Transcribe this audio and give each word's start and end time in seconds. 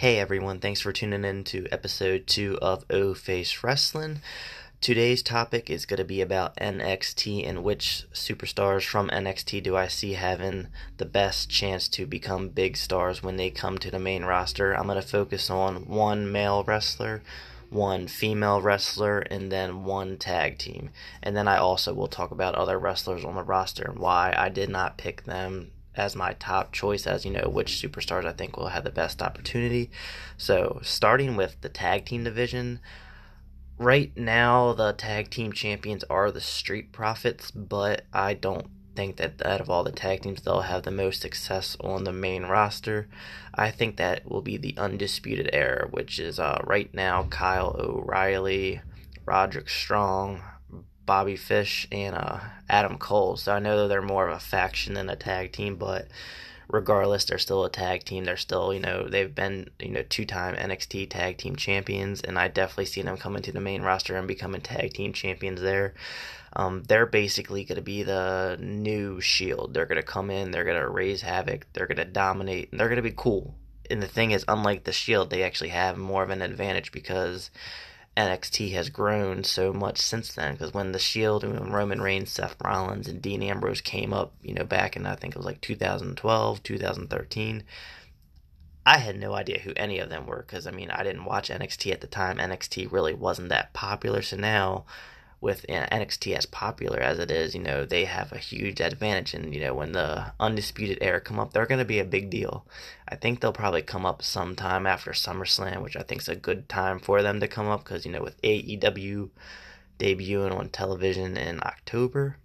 Hey 0.00 0.18
everyone, 0.18 0.60
thanks 0.60 0.80
for 0.80 0.94
tuning 0.94 1.26
in 1.26 1.44
to 1.44 1.66
episode 1.70 2.26
2 2.26 2.60
of 2.62 2.86
O 2.88 3.12
Face 3.12 3.62
Wrestling. 3.62 4.22
Today's 4.80 5.22
topic 5.22 5.68
is 5.68 5.84
going 5.84 5.98
to 5.98 6.04
be 6.04 6.22
about 6.22 6.56
NXT 6.56 7.46
and 7.46 7.62
which 7.62 8.06
superstars 8.14 8.82
from 8.82 9.10
NXT 9.10 9.62
do 9.62 9.76
I 9.76 9.88
see 9.88 10.14
having 10.14 10.68
the 10.96 11.04
best 11.04 11.50
chance 11.50 11.86
to 11.88 12.06
become 12.06 12.48
big 12.48 12.78
stars 12.78 13.22
when 13.22 13.36
they 13.36 13.50
come 13.50 13.76
to 13.76 13.90
the 13.90 13.98
main 13.98 14.24
roster. 14.24 14.72
I'm 14.72 14.86
going 14.86 14.98
to 14.98 15.06
focus 15.06 15.50
on 15.50 15.86
one 15.86 16.32
male 16.32 16.64
wrestler, 16.64 17.22
one 17.68 18.08
female 18.08 18.62
wrestler, 18.62 19.18
and 19.18 19.52
then 19.52 19.84
one 19.84 20.16
tag 20.16 20.56
team. 20.56 20.88
And 21.22 21.36
then 21.36 21.46
I 21.46 21.58
also 21.58 21.92
will 21.92 22.08
talk 22.08 22.30
about 22.30 22.54
other 22.54 22.78
wrestlers 22.78 23.22
on 23.22 23.34
the 23.34 23.42
roster 23.42 23.82
and 23.82 23.98
why 23.98 24.34
I 24.34 24.48
did 24.48 24.70
not 24.70 24.96
pick 24.96 25.24
them 25.24 25.72
as 26.00 26.16
my 26.16 26.32
top 26.34 26.72
choice 26.72 27.06
as 27.06 27.26
you 27.26 27.30
know 27.30 27.48
which 27.48 27.72
superstars 27.72 28.24
I 28.24 28.32
think 28.32 28.56
will 28.56 28.68
have 28.68 28.84
the 28.84 28.90
best 28.90 29.20
opportunity. 29.22 29.90
So, 30.38 30.80
starting 30.82 31.36
with 31.36 31.60
the 31.60 31.68
tag 31.68 32.06
team 32.06 32.24
division, 32.24 32.80
right 33.78 34.10
now 34.16 34.72
the 34.72 34.92
tag 34.94 35.30
team 35.30 35.52
champions 35.52 36.02
are 36.04 36.30
the 36.30 36.40
Street 36.40 36.90
Profits, 36.90 37.50
but 37.50 38.06
I 38.12 38.32
don't 38.34 38.66
think 38.96 39.18
that 39.18 39.44
out 39.44 39.60
of 39.60 39.68
all 39.68 39.84
the 39.84 39.92
tag 39.92 40.22
teams 40.22 40.42
they'll 40.42 40.62
have 40.62 40.84
the 40.84 40.90
most 40.90 41.20
success 41.20 41.76
on 41.80 42.04
the 42.04 42.12
main 42.12 42.44
roster. 42.44 43.06
I 43.54 43.70
think 43.70 43.96
that 43.96 44.28
will 44.28 44.42
be 44.42 44.56
the 44.56 44.74
Undisputed 44.78 45.50
Era, 45.52 45.86
which 45.90 46.18
is 46.18 46.40
uh, 46.40 46.60
right 46.64 46.92
now 46.94 47.24
Kyle 47.24 47.76
O'Reilly, 47.78 48.80
Roderick 49.26 49.68
Strong, 49.68 50.42
Bobby 51.10 51.34
Fish 51.34 51.88
and 51.90 52.14
uh, 52.14 52.38
Adam 52.68 52.96
Cole. 52.96 53.36
So 53.36 53.52
I 53.52 53.58
know 53.58 53.88
they're 53.88 54.00
more 54.00 54.28
of 54.28 54.36
a 54.36 54.38
faction 54.38 54.94
than 54.94 55.10
a 55.10 55.16
tag 55.16 55.50
team, 55.50 55.74
but 55.74 56.06
regardless, 56.68 57.24
they're 57.24 57.36
still 57.36 57.64
a 57.64 57.68
tag 57.68 58.04
team. 58.04 58.22
They're 58.22 58.36
still, 58.36 58.72
you 58.72 58.78
know, 58.78 59.08
they've 59.08 59.34
been, 59.34 59.70
you 59.80 59.88
know, 59.88 60.04
two 60.08 60.24
time 60.24 60.54
NXT 60.54 61.10
tag 61.10 61.36
team 61.36 61.56
champions, 61.56 62.20
and 62.20 62.38
I 62.38 62.46
definitely 62.46 62.84
see 62.84 63.02
them 63.02 63.16
coming 63.16 63.42
to 63.42 63.50
the 63.50 63.60
main 63.60 63.82
roster 63.82 64.14
and 64.14 64.28
becoming 64.28 64.60
tag 64.60 64.92
team 64.92 65.12
champions 65.12 65.60
there. 65.60 65.94
Um, 66.52 66.84
they're 66.84 67.06
basically 67.06 67.64
going 67.64 67.74
to 67.74 67.82
be 67.82 68.04
the 68.04 68.56
new 68.60 69.20
Shield. 69.20 69.74
They're 69.74 69.86
going 69.86 70.00
to 70.00 70.06
come 70.06 70.30
in, 70.30 70.52
they're 70.52 70.62
going 70.62 70.80
to 70.80 70.88
raise 70.88 71.22
havoc, 71.22 71.66
they're 71.72 71.88
going 71.88 71.96
to 71.96 72.04
dominate, 72.04 72.70
and 72.70 72.78
they're 72.78 72.86
going 72.86 73.02
to 73.02 73.02
be 73.02 73.10
cool. 73.16 73.56
And 73.90 74.00
the 74.00 74.06
thing 74.06 74.30
is, 74.30 74.44
unlike 74.46 74.84
the 74.84 74.92
Shield, 74.92 75.30
they 75.30 75.42
actually 75.42 75.70
have 75.70 75.98
more 75.98 76.22
of 76.22 76.30
an 76.30 76.40
advantage 76.40 76.92
because 76.92 77.50
NXT 78.20 78.72
has 78.72 78.90
grown 78.90 79.44
so 79.44 79.72
much 79.72 79.98
since 79.98 80.34
then. 80.34 80.52
Because 80.52 80.74
when 80.74 80.92
the 80.92 80.98
Shield 80.98 81.42
and 81.42 81.72
Roman 81.72 82.02
Reigns, 82.02 82.30
Seth 82.30 82.56
Rollins, 82.62 83.08
and 83.08 83.22
Dean 83.22 83.42
Ambrose 83.42 83.80
came 83.80 84.12
up, 84.12 84.32
you 84.42 84.52
know, 84.52 84.64
back 84.64 84.94
in 84.94 85.06
I 85.06 85.14
think 85.14 85.34
it 85.34 85.38
was 85.38 85.46
like 85.46 85.60
2012, 85.60 86.62
2013. 86.62 87.64
I 88.84 88.98
had 88.98 89.18
no 89.18 89.34
idea 89.34 89.60
who 89.60 89.72
any 89.76 89.98
of 89.98 90.10
them 90.10 90.26
were 90.26 90.44
because 90.46 90.66
I 90.66 90.70
mean 90.70 90.90
I 90.90 91.02
didn't 91.02 91.24
watch 91.24 91.48
NXT 91.48 91.92
at 91.92 92.00
the 92.00 92.06
time. 92.06 92.38
NXT 92.38 92.92
really 92.92 93.14
wasn't 93.14 93.48
that 93.50 93.72
popular. 93.72 94.22
So 94.22 94.36
now 94.36 94.84
with 95.40 95.64
NXT 95.68 96.36
as 96.36 96.44
popular 96.44 96.98
as 96.98 97.18
it 97.18 97.30
is, 97.30 97.54
you 97.54 97.62
know, 97.62 97.86
they 97.86 98.04
have 98.04 98.30
a 98.30 98.38
huge 98.38 98.80
advantage. 98.80 99.32
And, 99.32 99.54
you 99.54 99.60
know, 99.60 99.72
when 99.72 99.92
the 99.92 100.32
Undisputed 100.38 100.98
Era 101.00 101.20
come 101.20 101.38
up, 101.38 101.52
they're 101.52 101.66
going 101.66 101.78
to 101.78 101.84
be 101.84 101.98
a 101.98 102.04
big 102.04 102.28
deal. 102.28 102.66
I 103.08 103.16
think 103.16 103.40
they'll 103.40 103.52
probably 103.52 103.82
come 103.82 104.04
up 104.04 104.22
sometime 104.22 104.86
after 104.86 105.12
SummerSlam, 105.12 105.82
which 105.82 105.96
I 105.96 106.02
think 106.02 106.20
is 106.20 106.28
a 106.28 106.36
good 106.36 106.68
time 106.68 106.98
for 106.98 107.22
them 107.22 107.40
to 107.40 107.48
come 107.48 107.68
up 107.68 107.84
because, 107.84 108.04
you 108.04 108.12
know, 108.12 108.22
with 108.22 108.40
AEW 108.42 109.30
debuting 109.98 110.56
on 110.58 110.68
television 110.68 111.36
in 111.38 111.60
October, 111.60 112.36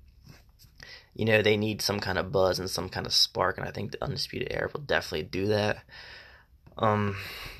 you 1.13 1.25
know, 1.25 1.41
they 1.41 1.57
need 1.57 1.81
some 1.81 1.99
kind 1.99 2.17
of 2.17 2.31
buzz 2.31 2.59
and 2.59 2.69
some 2.69 2.87
kind 2.87 3.05
of 3.05 3.13
spark. 3.13 3.57
And 3.57 3.67
I 3.67 3.71
think 3.71 3.91
the 3.91 4.03
Undisputed 4.03 4.49
Era 4.51 4.69
will 4.71 4.81
definitely 4.81 5.23
do 5.23 5.47
that. 5.47 5.83
Um, 6.77 7.15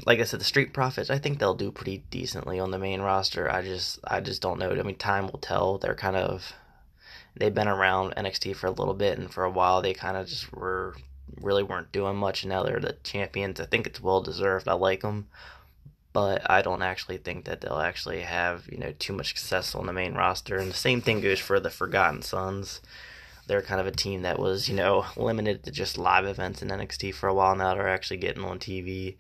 like 0.05 0.19
I 0.19 0.23
said, 0.23 0.39
the 0.39 0.45
Street 0.45 0.73
Profits, 0.73 1.09
I 1.09 1.17
think 1.17 1.39
they'll 1.39 1.55
do 1.55 1.71
pretty 1.71 2.03
decently 2.11 2.59
on 2.59 2.71
the 2.71 2.80
main 2.80 3.02
roster. 3.02 3.49
I 3.49 3.61
just, 3.61 3.99
I 4.03 4.19
just 4.19 4.41
don't 4.41 4.59
know. 4.59 4.72
I 4.72 4.81
mean, 4.83 4.97
time 4.97 5.27
will 5.27 5.39
tell. 5.39 5.77
They're 5.77 5.95
kind 5.95 6.17
of, 6.17 6.53
they've 7.35 7.53
been 7.53 7.67
around 7.67 8.16
NXT 8.16 8.56
for 8.56 8.67
a 8.67 8.72
little 8.72 8.94
bit, 8.94 9.17
and 9.17 9.31
for 9.31 9.44
a 9.44 9.51
while 9.51 9.81
they 9.81 9.94
kind 9.94 10.17
of 10.17 10.28
just 10.28 10.51
were, 10.53 10.95
really 11.39 11.63
weren't 11.63 11.91
doing 11.91 12.17
much. 12.17 12.44
And 12.44 12.51
now 12.51 12.63
they're 12.63 12.79
the 12.79 12.97
champions. 13.03 13.59
I 13.59 13.66
think 13.66 13.88
it's 13.88 14.01
well 14.01 14.22
deserved. 14.22 14.67
I 14.67 14.73
like 14.73 15.01
them, 15.01 15.28
but 16.12 16.50
I 16.50 16.62
don't 16.62 16.81
actually 16.81 17.18
think 17.18 17.45
that 17.45 17.62
they'll 17.62 17.79
actually 17.79 18.22
have, 18.22 18.68
you 18.69 18.78
know, 18.78 18.94
too 19.00 19.13
much 19.13 19.29
success 19.29 19.75
on 19.75 19.85
the 19.85 19.94
main 19.94 20.16
roster. 20.16 20.57
And 20.57 20.69
the 20.69 20.75
same 20.75 21.01
thing 21.01 21.22
goes 21.22 21.39
for 21.39 21.59
the 21.59 21.69
Forgotten 21.69 22.22
Sons 22.22 22.81
they're 23.47 23.61
kind 23.61 23.81
of 23.81 23.88
a 23.88 23.91
team 23.91 24.23
that 24.23 24.39
was, 24.39 24.67
you 24.69 24.75
know, 24.75 25.06
limited 25.17 25.63
to 25.63 25.72
just 25.72 25.97
live 25.97 26.25
events 26.25 26.61
in 26.61 26.69
NXT 26.69 27.13
for 27.13 27.28
a 27.28 27.33
while 27.33 27.56
now. 27.56 27.75
They're 27.75 27.88
actually 27.88 28.17
getting 28.17 28.44
on 28.44 28.59
TV. 28.59 29.17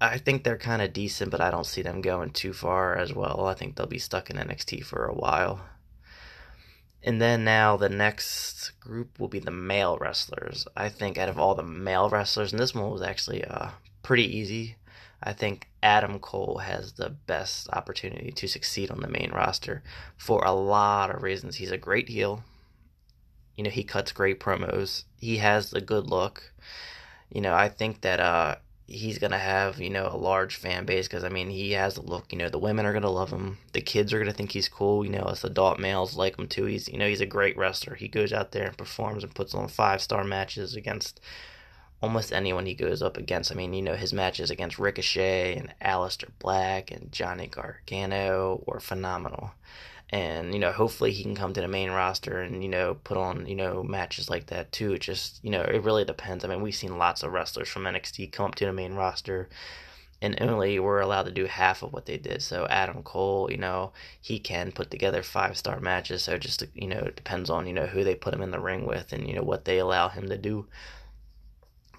I 0.00 0.18
think 0.18 0.44
they're 0.44 0.56
kind 0.56 0.80
of 0.80 0.92
decent, 0.92 1.30
but 1.30 1.40
I 1.40 1.50
don't 1.50 1.66
see 1.66 1.82
them 1.82 2.00
going 2.00 2.30
too 2.30 2.52
far 2.52 2.96
as 2.96 3.12
well. 3.12 3.46
I 3.46 3.54
think 3.54 3.76
they'll 3.76 3.86
be 3.86 3.98
stuck 3.98 4.30
in 4.30 4.36
NXT 4.36 4.84
for 4.84 5.04
a 5.04 5.14
while. 5.14 5.60
And 7.02 7.20
then 7.20 7.44
now 7.44 7.76
the 7.76 7.88
next 7.88 8.72
group 8.80 9.18
will 9.18 9.28
be 9.28 9.38
the 9.38 9.50
male 9.50 9.96
wrestlers. 9.98 10.66
I 10.76 10.88
think 10.88 11.16
out 11.18 11.28
of 11.28 11.38
all 11.38 11.54
the 11.54 11.62
male 11.62 12.08
wrestlers, 12.10 12.52
and 12.52 12.60
this 12.60 12.74
one 12.74 12.90
was 12.90 13.02
actually 13.02 13.44
uh, 13.44 13.70
pretty 14.02 14.24
easy. 14.36 14.76
I 15.22 15.32
think 15.34 15.68
Adam 15.82 16.18
Cole 16.18 16.58
has 16.58 16.94
the 16.94 17.10
best 17.10 17.68
opportunity 17.72 18.32
to 18.32 18.48
succeed 18.48 18.90
on 18.90 19.00
the 19.00 19.08
main 19.08 19.30
roster 19.34 19.82
for 20.16 20.42
a 20.44 20.52
lot 20.52 21.14
of 21.14 21.22
reasons. 21.22 21.56
He's 21.56 21.72
a 21.72 21.78
great 21.78 22.08
heel. 22.08 22.42
You 23.60 23.64
know, 23.64 23.70
he 23.70 23.84
cuts 23.84 24.12
great 24.12 24.40
promos. 24.40 25.04
He 25.18 25.36
has 25.36 25.74
a 25.74 25.82
good 25.82 26.06
look. 26.06 26.54
You 27.28 27.42
know, 27.42 27.52
I 27.52 27.68
think 27.68 28.00
that 28.00 28.18
uh, 28.18 28.54
he's 28.86 29.18
gonna 29.18 29.36
have 29.36 29.78
you 29.78 29.90
know 29.90 30.08
a 30.10 30.16
large 30.16 30.56
fan 30.56 30.86
base 30.86 31.06
because 31.06 31.24
I 31.24 31.28
mean 31.28 31.50
he 31.50 31.72
has 31.72 31.98
a 31.98 32.00
look. 32.00 32.32
You 32.32 32.38
know, 32.38 32.48
the 32.48 32.58
women 32.58 32.86
are 32.86 32.94
gonna 32.94 33.10
love 33.10 33.30
him. 33.30 33.58
The 33.74 33.82
kids 33.82 34.14
are 34.14 34.18
gonna 34.18 34.32
think 34.32 34.52
he's 34.52 34.70
cool. 34.70 35.04
You 35.04 35.10
know, 35.10 35.24
us 35.24 35.44
adult 35.44 35.78
males 35.78 36.16
like 36.16 36.38
him 36.38 36.48
too. 36.48 36.64
He's 36.64 36.88
you 36.88 36.96
know 36.96 37.06
he's 37.06 37.20
a 37.20 37.26
great 37.26 37.54
wrestler. 37.58 37.96
He 37.96 38.08
goes 38.08 38.32
out 38.32 38.52
there 38.52 38.68
and 38.68 38.78
performs 38.78 39.24
and 39.24 39.34
puts 39.34 39.54
on 39.54 39.68
five 39.68 40.00
star 40.00 40.24
matches 40.24 40.74
against 40.74 41.20
almost 42.00 42.32
anyone 42.32 42.64
he 42.64 42.72
goes 42.74 43.02
up 43.02 43.18
against. 43.18 43.52
I 43.52 43.56
mean, 43.56 43.74
you 43.74 43.82
know, 43.82 43.94
his 43.94 44.14
matches 44.14 44.50
against 44.50 44.78
Ricochet 44.78 45.54
and 45.54 45.74
Aleister 45.82 46.30
Black 46.38 46.90
and 46.90 47.12
Johnny 47.12 47.46
Gargano 47.46 48.64
were 48.66 48.80
phenomenal 48.80 49.50
and 50.12 50.52
you 50.52 50.58
know 50.58 50.72
hopefully 50.72 51.12
he 51.12 51.22
can 51.22 51.36
come 51.36 51.52
to 51.52 51.60
the 51.60 51.68
main 51.68 51.90
roster 51.90 52.40
and 52.40 52.62
you 52.62 52.68
know 52.68 52.94
put 53.04 53.16
on 53.16 53.46
you 53.46 53.54
know 53.54 53.82
matches 53.82 54.28
like 54.28 54.46
that 54.46 54.70
too 54.72 54.92
it 54.92 55.00
just 55.00 55.42
you 55.42 55.50
know 55.50 55.62
it 55.62 55.82
really 55.82 56.04
depends 56.04 56.44
i 56.44 56.48
mean 56.48 56.60
we've 56.60 56.74
seen 56.74 56.98
lots 56.98 57.22
of 57.22 57.32
wrestlers 57.32 57.68
from 57.68 57.84
nxt 57.84 58.32
come 58.32 58.46
up 58.46 58.54
to 58.54 58.66
the 58.66 58.72
main 58.72 58.94
roster 58.94 59.48
and 60.22 60.36
only 60.42 60.78
were 60.78 61.00
allowed 61.00 61.22
to 61.22 61.30
do 61.30 61.46
half 61.46 61.82
of 61.82 61.92
what 61.92 62.06
they 62.06 62.16
did 62.16 62.42
so 62.42 62.66
adam 62.66 63.02
cole 63.04 63.48
you 63.50 63.56
know 63.56 63.92
he 64.20 64.38
can 64.38 64.72
put 64.72 64.90
together 64.90 65.22
five 65.22 65.56
star 65.56 65.78
matches 65.80 66.24
so 66.24 66.36
just 66.36 66.64
you 66.74 66.88
know 66.88 66.98
it 66.98 67.16
depends 67.16 67.48
on 67.48 67.66
you 67.66 67.72
know 67.72 67.86
who 67.86 68.02
they 68.02 68.14
put 68.14 68.34
him 68.34 68.42
in 68.42 68.50
the 68.50 68.60
ring 68.60 68.86
with 68.86 69.12
and 69.12 69.28
you 69.28 69.34
know 69.34 69.42
what 69.42 69.64
they 69.64 69.78
allow 69.78 70.08
him 70.08 70.28
to 70.28 70.36
do 70.36 70.66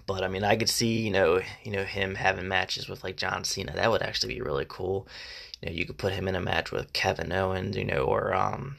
but 0.04 0.24
I 0.24 0.28
mean, 0.28 0.42
I 0.42 0.56
could 0.56 0.68
see 0.68 0.98
you 0.98 1.12
know, 1.12 1.40
you 1.62 1.70
know, 1.70 1.84
him 1.84 2.16
having 2.16 2.48
matches 2.48 2.88
with 2.88 3.04
like 3.04 3.16
John 3.16 3.44
Cena. 3.44 3.72
That 3.72 3.88
would 3.88 4.02
actually 4.02 4.34
be 4.34 4.40
really 4.40 4.66
cool 4.68 5.06
you 5.62 5.70
know, 5.70 5.74
you 5.74 5.86
could 5.86 5.98
put 5.98 6.12
him 6.12 6.28
in 6.28 6.34
a 6.34 6.40
match 6.40 6.72
with 6.72 6.92
Kevin 6.92 7.32
Owens, 7.32 7.76
you 7.76 7.84
know, 7.84 8.02
or 8.02 8.34
um, 8.34 8.76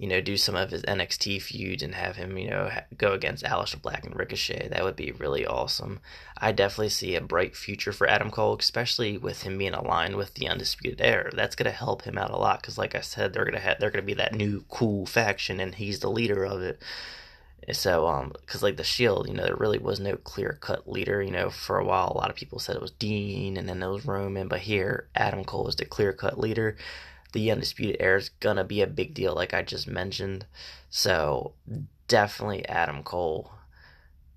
you 0.00 0.08
know, 0.08 0.22
do 0.22 0.38
some 0.38 0.56
of 0.56 0.70
his 0.70 0.80
NXT 0.84 1.42
feuds 1.42 1.82
and 1.82 1.94
have 1.94 2.16
him, 2.16 2.38
you 2.38 2.48
know, 2.48 2.70
go 2.96 3.12
against 3.12 3.44
Aleister 3.44 3.82
Black 3.82 4.06
and 4.06 4.18
Ricochet. 4.18 4.68
That 4.70 4.82
would 4.82 4.96
be 4.96 5.12
really 5.12 5.44
awesome. 5.44 6.00
I 6.38 6.52
definitely 6.52 6.88
see 6.88 7.16
a 7.16 7.20
bright 7.20 7.54
future 7.54 7.92
for 7.92 8.08
Adam 8.08 8.30
Cole, 8.30 8.56
especially 8.58 9.18
with 9.18 9.42
him 9.42 9.58
being 9.58 9.74
aligned 9.74 10.16
with 10.16 10.32
the 10.34 10.48
Undisputed 10.48 11.02
Era. 11.02 11.30
That's 11.34 11.54
to 11.70 11.76
help 11.76 12.04
him 12.04 12.16
out 12.16 12.30
a 12.30 12.38
lot 12.38 12.62
because, 12.62 12.78
like 12.78 12.94
I 12.94 13.02
said, 13.02 13.34
they're 13.34 13.44
going 13.44 13.60
to 13.60 13.76
they're 13.78 13.90
to 14.02 14.06
be 14.06 14.14
that 14.14 14.34
new 14.34 14.64
cool 14.70 15.04
faction, 15.04 15.60
and 15.60 15.74
he's 15.74 15.98
the 15.98 16.10
leader 16.10 16.46
of 16.46 16.62
it. 16.62 16.80
So, 17.72 18.06
um, 18.06 18.32
because 18.40 18.62
like 18.62 18.76
the 18.76 18.84
Shield, 18.84 19.28
you 19.28 19.34
know, 19.34 19.44
there 19.44 19.56
really 19.56 19.78
was 19.78 20.00
no 20.00 20.16
clear 20.16 20.58
cut 20.60 20.90
leader. 20.90 21.22
You 21.22 21.30
know, 21.30 21.50
for 21.50 21.78
a 21.78 21.84
while, 21.84 22.10
a 22.10 22.16
lot 22.16 22.30
of 22.30 22.36
people 22.36 22.58
said 22.58 22.76
it 22.76 22.82
was 22.82 22.90
Dean, 22.92 23.56
and 23.56 23.68
then 23.68 23.82
it 23.82 23.88
was 23.88 24.06
Roman, 24.06 24.48
but 24.48 24.60
here, 24.60 25.08
Adam 25.14 25.44
Cole 25.44 25.68
is 25.68 25.76
the 25.76 25.84
clear 25.84 26.12
cut 26.12 26.38
leader. 26.38 26.76
The 27.32 27.50
Undisputed 27.50 27.96
Era 28.00 28.18
is 28.18 28.30
gonna 28.40 28.64
be 28.64 28.82
a 28.82 28.86
big 28.86 29.14
deal, 29.14 29.34
like 29.34 29.54
I 29.54 29.62
just 29.62 29.86
mentioned. 29.86 30.46
So, 30.88 31.52
definitely 32.08 32.66
Adam 32.66 33.02
Cole. 33.02 33.52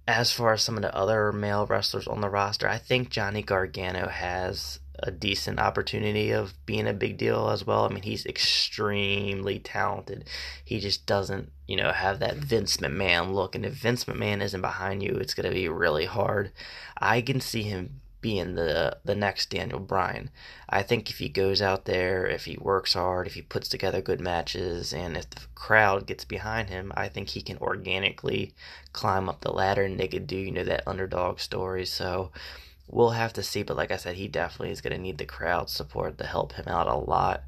As 0.08 0.31
far 0.31 0.54
as 0.54 0.62
some 0.62 0.76
of 0.76 0.81
the 0.81 0.94
other 0.96 1.31
male 1.31 1.66
wrestlers 1.66 2.08
on 2.08 2.22
the 2.22 2.30
roster, 2.30 2.68
I 2.68 2.78
think 2.78 3.10
Johnny 3.10 3.42
Gargano 3.42 4.10
has 4.10 4.80
a 5.00 5.12
decent 5.12 5.60
opportunity 5.60 6.31
of 6.31 6.54
being 6.66 6.88
a 6.88 6.94
big 6.94 7.18
deal 7.18 7.50
as 7.50 7.66
well. 7.66 7.86
I 7.86 7.90
mean, 7.90 8.04
he's 8.04 8.26
extremely 8.26 9.60
talented. 9.60 10.26
He 10.64 10.80
just 10.80 11.06
doesn't, 11.06 11.53
you 11.68 11.75
know, 11.75 11.92
have 11.92 12.19
that 12.19 12.36
mm-hmm. 12.36 12.45
Vince 12.45 12.77
McMahon 12.77 13.33
look. 13.33 13.56
And 13.56 13.65
if 13.65 13.74
Vince 13.74 14.06
McMahon 14.06 14.42
isn't 14.42 14.62
behind 14.62 15.01
you, 15.01 15.15
it's 15.15 15.33
going 15.33 15.48
to 15.48 15.56
be 15.56 15.69
really 15.69 16.06
hard. 16.06 16.51
I 16.98 17.21
can 17.21 17.42
see 17.42 17.63
him 17.63 18.01
being 18.24 18.56
the 18.56 18.98
the 19.04 19.15
next 19.15 19.50
Daniel 19.50 19.80
Bryan. 19.80 20.31
I 20.69 20.81
think 20.81 21.10
if 21.10 21.19
he 21.19 21.30
goes 21.30 21.62
out 21.62 21.86
there, 21.86 22.25
if 22.25 22.45
he 22.45 22.57
works 22.57 22.94
hard, 22.94 23.27
if 23.27 23.33
he 23.33 23.42
puts 23.42 23.68
together 23.68 24.01
good 24.01 24.21
matches, 24.21 24.94
and 24.94 25.18
if 25.18 25.30
the 25.30 25.42
crowd 25.54 26.07
gets 26.07 26.25
behind 26.25 26.69
him, 26.69 26.92
I 26.95 27.10
think 27.10 27.30
he 27.30 27.42
can 27.42 27.57
organically 27.57 28.54
climb 28.94 29.30
up 29.30 29.42
the 29.42 29.51
ladder 29.51 29.83
and 29.83 30.00
they 30.00 30.07
could 30.07 30.25
do, 30.25 30.38
you 30.38 30.51
know, 30.51 30.63
that 30.63 30.88
underdog 30.88 31.39
story. 31.39 31.86
So 31.86 32.31
we'll 32.88 33.12
have 33.12 33.33
to 33.33 33.44
see. 33.44 33.62
But 33.62 33.77
like 33.77 33.92
I 33.92 33.98
said, 33.98 34.16
he 34.16 34.27
definitely 34.27 34.71
is 34.71 34.81
going 34.81 34.95
to 34.95 35.01
need 35.01 35.18
the 35.18 35.25
crowd 35.25 35.69
support 35.69 36.18
to 36.18 36.25
help 36.25 36.54
him 36.54 36.68
out 36.68 36.88
a 36.88 36.95
lot. 36.95 37.44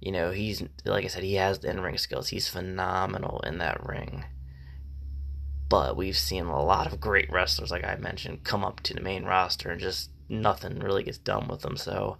You 0.00 0.12
know, 0.12 0.30
he's 0.30 0.62
like 0.84 1.04
I 1.04 1.08
said, 1.08 1.22
he 1.22 1.34
has 1.34 1.58
the 1.58 1.70
in 1.70 1.80
ring 1.80 1.98
skills. 1.98 2.28
He's 2.28 2.48
phenomenal 2.48 3.40
in 3.40 3.58
that 3.58 3.86
ring. 3.86 4.24
But 5.68 5.96
we've 5.96 6.16
seen 6.16 6.46
a 6.46 6.62
lot 6.62 6.86
of 6.88 7.00
great 7.00 7.30
wrestlers, 7.30 7.70
like 7.70 7.84
I 7.84 7.94
mentioned, 7.96 8.42
come 8.42 8.64
up 8.64 8.80
to 8.80 8.94
the 8.94 9.00
main 9.00 9.24
roster 9.24 9.70
and 9.70 9.80
just 9.80 10.10
nothing 10.28 10.80
really 10.80 11.04
gets 11.04 11.18
done 11.18 11.46
with 11.46 11.60
them. 11.60 11.76
So 11.76 12.18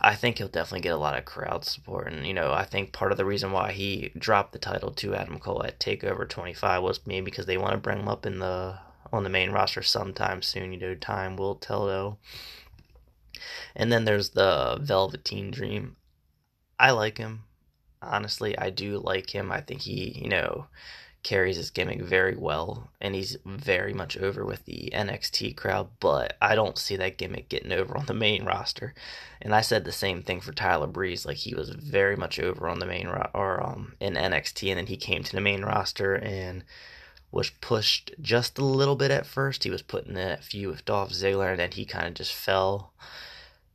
I 0.00 0.16
think 0.16 0.38
he'll 0.38 0.48
definitely 0.48 0.80
get 0.80 0.94
a 0.94 0.96
lot 0.96 1.16
of 1.16 1.24
crowd 1.24 1.64
support. 1.64 2.12
And, 2.12 2.26
you 2.26 2.34
know, 2.34 2.52
I 2.52 2.64
think 2.64 2.92
part 2.92 3.12
of 3.12 3.18
the 3.18 3.24
reason 3.24 3.52
why 3.52 3.70
he 3.70 4.10
dropped 4.18 4.52
the 4.52 4.58
title 4.58 4.90
to 4.90 5.14
Adam 5.14 5.38
Cole 5.38 5.64
at 5.64 5.78
TakeOver 5.78 6.28
25 6.28 6.82
was 6.82 7.06
maybe 7.06 7.26
because 7.26 7.46
they 7.46 7.56
want 7.56 7.72
to 7.72 7.78
bring 7.78 8.00
him 8.00 8.08
up 8.08 8.26
in 8.26 8.40
the 8.40 8.78
on 9.12 9.22
the 9.22 9.30
main 9.30 9.52
roster 9.52 9.82
sometime 9.82 10.42
soon. 10.42 10.72
You 10.72 10.80
know, 10.80 10.94
time 10.96 11.36
will 11.36 11.54
tell 11.54 11.86
though. 11.86 12.18
And 13.76 13.92
then 13.92 14.04
there's 14.04 14.30
the 14.30 14.78
Velveteen 14.80 15.52
Dream. 15.52 15.96
I 16.82 16.90
like 16.90 17.16
him. 17.16 17.44
Honestly, 18.02 18.58
I 18.58 18.70
do 18.70 18.98
like 18.98 19.32
him. 19.32 19.52
I 19.52 19.60
think 19.60 19.82
he, 19.82 20.20
you 20.20 20.28
know, 20.28 20.66
carries 21.22 21.56
his 21.56 21.70
gimmick 21.70 22.02
very 22.02 22.34
well, 22.34 22.90
and 23.00 23.14
he's 23.14 23.36
very 23.46 23.94
much 23.94 24.16
over 24.16 24.44
with 24.44 24.64
the 24.64 24.90
NXT 24.92 25.56
crowd. 25.56 25.90
But 26.00 26.36
I 26.42 26.56
don't 26.56 26.76
see 26.76 26.96
that 26.96 27.18
gimmick 27.18 27.48
getting 27.48 27.70
over 27.70 27.96
on 27.96 28.06
the 28.06 28.14
main 28.14 28.44
roster. 28.44 28.94
And 29.40 29.54
I 29.54 29.60
said 29.60 29.84
the 29.84 29.92
same 29.92 30.24
thing 30.24 30.40
for 30.40 30.52
Tyler 30.52 30.88
Breeze. 30.88 31.24
Like 31.24 31.36
he 31.36 31.54
was 31.54 31.70
very 31.70 32.16
much 32.16 32.40
over 32.40 32.68
on 32.68 32.80
the 32.80 32.86
main 32.86 33.06
ro- 33.06 33.30
or 33.32 33.62
um 33.64 33.94
in 34.00 34.14
NXT, 34.14 34.70
and 34.70 34.78
then 34.78 34.86
he 34.88 34.96
came 34.96 35.22
to 35.22 35.32
the 35.36 35.40
main 35.40 35.62
roster 35.62 36.16
and 36.16 36.64
was 37.30 37.50
pushed 37.60 38.10
just 38.20 38.58
a 38.58 38.64
little 38.64 38.96
bit 38.96 39.12
at 39.12 39.24
first. 39.24 39.62
He 39.62 39.70
was 39.70 39.82
putting 39.82 40.16
in 40.16 40.32
a 40.32 40.36
few 40.38 40.70
with 40.70 40.84
Dolph 40.84 41.12
Ziggler, 41.12 41.52
and 41.52 41.60
then 41.60 41.70
he 41.70 41.84
kind 41.84 42.08
of 42.08 42.14
just 42.14 42.34
fell. 42.34 42.92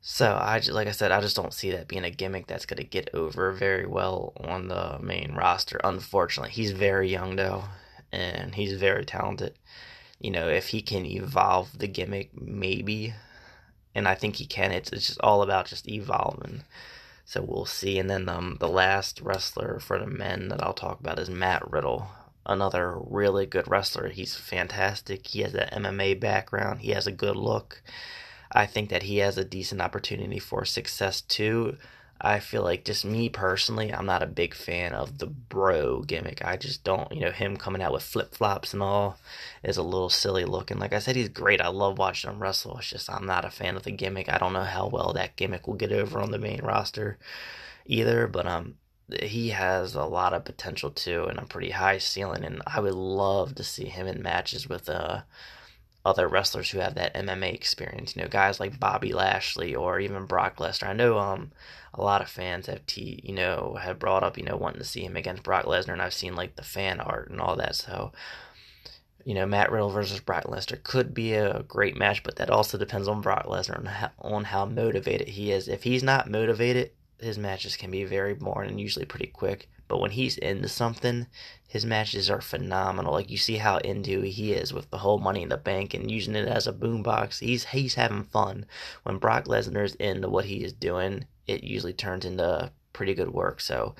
So 0.01 0.37
I 0.39 0.59
just, 0.59 0.71
like 0.71 0.87
I 0.87 0.91
said, 0.91 1.11
I 1.11 1.19
just 1.21 1.35
don't 1.35 1.53
see 1.53 1.71
that 1.71 1.87
being 1.87 2.05
a 2.05 2.09
gimmick 2.09 2.47
that's 2.47 2.65
going 2.65 2.77
to 2.77 2.83
get 2.83 3.09
over 3.13 3.51
very 3.51 3.85
well 3.85 4.33
on 4.37 4.67
the 4.67 4.99
main 5.01 5.33
roster. 5.35 5.79
Unfortunately, 5.83 6.51
he's 6.51 6.71
very 6.71 7.09
young 7.09 7.35
though, 7.35 7.65
and 8.11 8.55
he's 8.55 8.79
very 8.79 9.05
talented. 9.05 9.55
You 10.19 10.31
know, 10.31 10.47
if 10.47 10.69
he 10.69 10.81
can 10.81 11.05
evolve 11.05 11.77
the 11.77 11.87
gimmick, 11.87 12.31
maybe, 12.39 13.13
and 13.93 14.07
I 14.07 14.15
think 14.15 14.37
he 14.37 14.45
can. 14.45 14.71
It's 14.71 14.91
it's 14.91 15.07
just 15.07 15.21
all 15.21 15.41
about 15.41 15.67
just 15.67 15.87
evolving. 15.87 16.63
So 17.25 17.41
we'll 17.41 17.65
see. 17.65 17.99
And 17.99 18.09
then 18.09 18.29
um, 18.29 18.57
the 18.59 18.69
last 18.69 19.19
wrestler 19.19 19.79
for 19.81 19.99
the 19.99 20.07
men 20.07 20.47
that 20.47 20.63
I'll 20.63 20.73
talk 20.73 21.01
about 21.01 21.19
is 21.19 21.29
Matt 21.29 21.69
Riddle, 21.69 22.07
another 22.45 22.97
really 22.97 23.45
good 23.45 23.67
wrestler. 23.67 24.07
He's 24.07 24.35
fantastic. 24.35 25.27
He 25.27 25.41
has 25.41 25.53
an 25.53 25.83
MMA 25.83 26.19
background. 26.21 26.79
He 26.79 26.91
has 26.91 27.05
a 27.05 27.11
good 27.11 27.35
look. 27.35 27.81
I 28.57 28.65
think 28.65 28.89
that 28.89 29.03
he 29.03 29.17
has 29.19 29.37
a 29.37 29.45
decent 29.45 29.81
opportunity 29.81 30.39
for 30.39 30.65
success 30.65 31.21
too. 31.21 31.77
I 32.19 32.39
feel 32.39 32.63
like 32.63 32.83
just 32.83 33.05
me 33.05 33.29
personally, 33.29 33.93
I'm 33.93 34.07
not 34.07 34.23
a 34.23 34.27
big 34.27 34.55
fan 34.55 34.93
of 34.93 35.19
the 35.19 35.27
bro 35.27 36.01
gimmick. 36.01 36.43
I 36.43 36.57
just 36.57 36.83
don't, 36.83 37.11
you 37.11 37.21
know, 37.21 37.29
him 37.31 37.57
coming 37.57 37.83
out 37.83 37.93
with 37.93 38.01
flip 38.01 38.33
flops 38.33 38.73
and 38.73 38.81
all 38.81 39.19
is 39.61 39.77
a 39.77 39.83
little 39.83 40.09
silly 40.09 40.43
looking. 40.43 40.79
Like 40.79 40.91
I 40.91 40.97
said, 40.97 41.15
he's 41.15 41.29
great. 41.29 41.61
I 41.61 41.67
love 41.67 41.99
watching 41.99 42.31
him 42.31 42.39
wrestle. 42.39 42.79
It's 42.79 42.89
just 42.89 43.11
I'm 43.11 43.27
not 43.27 43.45
a 43.45 43.51
fan 43.51 43.77
of 43.77 43.83
the 43.83 43.91
gimmick. 43.91 44.27
I 44.27 44.39
don't 44.39 44.53
know 44.53 44.63
how 44.63 44.87
well 44.87 45.13
that 45.13 45.35
gimmick 45.35 45.67
will 45.67 45.75
get 45.75 45.91
over 45.91 46.19
on 46.19 46.31
the 46.31 46.39
main 46.39 46.61
roster 46.63 47.19
either, 47.85 48.25
but 48.27 48.47
um 48.47 48.75
he 49.21 49.49
has 49.49 49.93
a 49.95 50.03
lot 50.03 50.33
of 50.33 50.43
potential 50.45 50.89
too 50.89 51.25
and 51.25 51.37
a 51.39 51.45
pretty 51.45 51.69
high 51.71 51.97
ceiling 51.99 52.43
and 52.43 52.61
I 52.67 52.79
would 52.81 52.93
love 52.93 53.55
to 53.55 53.63
see 53.63 53.85
him 53.85 54.07
in 54.07 54.21
matches 54.21 54.67
with 54.67 54.89
uh 54.89 55.21
other 56.07 56.27
wrestlers 56.27 56.69
who 56.71 56.79
have 56.79 56.95
that 56.95 57.13
MMA 57.13 57.53
experience. 57.53 58.15
You 58.15 58.23
know, 58.23 58.27
guys 58.29 58.59
like 58.59 58.79
Bobby 58.79 59.13
Lashley 59.13 59.75
or 59.75 59.99
even 59.99 60.25
Brock 60.25 60.57
Lesnar. 60.57 60.87
I 60.87 60.93
know 60.93 61.19
um 61.19 61.51
a 61.93 62.01
lot 62.01 62.21
of 62.21 62.29
fans 62.29 62.67
have 62.67 62.85
t 62.85 63.19
you 63.23 63.33
know 63.33 63.77
have 63.81 63.99
brought 63.99 64.23
up 64.23 64.37
you 64.37 64.43
know 64.43 64.55
wanting 64.55 64.79
to 64.79 64.85
see 64.87 65.03
him 65.03 65.17
against 65.17 65.43
Brock 65.43 65.65
Lesnar, 65.65 65.93
and 65.93 66.01
I've 66.01 66.13
seen 66.13 66.35
like 66.35 66.55
the 66.55 66.63
fan 66.63 66.99
art 66.99 67.29
and 67.29 67.41
all 67.41 67.55
that. 67.57 67.75
So 67.75 68.11
you 69.25 69.33
know, 69.33 69.45
Matt 69.45 69.73
Riddle 69.73 69.89
versus 69.89 70.21
Brock 70.21 70.45
Lesnar 70.45 70.81
could 70.83 71.13
be 71.13 71.33
a 71.33 71.63
great 71.63 71.97
match, 71.97 72.23
but 72.23 72.37
that 72.37 72.49
also 72.49 72.77
depends 72.77 73.09
on 73.09 73.19
Brock 73.19 73.45
Lesnar 73.45 73.77
and 73.77 73.87
how, 73.89 74.09
on 74.19 74.45
how 74.45 74.65
motivated 74.65 75.27
he 75.27 75.51
is. 75.51 75.67
If 75.67 75.83
he's 75.83 76.01
not 76.01 76.31
motivated, 76.31 76.91
his 77.19 77.37
matches 77.37 77.75
can 77.75 77.91
be 77.91 78.05
very 78.05 78.33
boring 78.33 78.69
and 78.69 78.79
usually 78.79 79.03
pretty 79.03 79.27
quick. 79.27 79.69
But 79.87 79.99
when 79.99 80.11
he's 80.11 80.37
into 80.37 80.67
something, 80.67 81.27
his 81.67 81.85
matches 81.85 82.29
are 82.29 82.41
phenomenal. 82.41 83.13
Like 83.13 83.29
you 83.29 83.37
see 83.37 83.57
how 83.57 83.77
into 83.77 84.21
he 84.21 84.53
is 84.53 84.73
with 84.73 84.89
the 84.89 84.97
whole 84.97 85.19
Money 85.19 85.43
in 85.43 85.49
the 85.49 85.57
Bank 85.57 85.93
and 85.93 86.09
using 86.09 86.35
it 86.35 86.47
as 86.47 86.67
a 86.67 86.73
boombox. 86.73 87.39
He's 87.39 87.65
he's 87.65 87.95
having 87.95 88.23
fun. 88.23 88.65
When 89.03 89.17
Brock 89.17 89.45
Lesnar's 89.45 89.95
into 89.95 90.29
what 90.29 90.45
he 90.45 90.63
is 90.63 90.73
doing, 90.73 91.25
it 91.45 91.63
usually 91.63 91.93
turns 91.93 92.25
into 92.25 92.71
pretty 92.93 93.13
good 93.13 93.29
work. 93.31 93.61
So, 93.61 93.95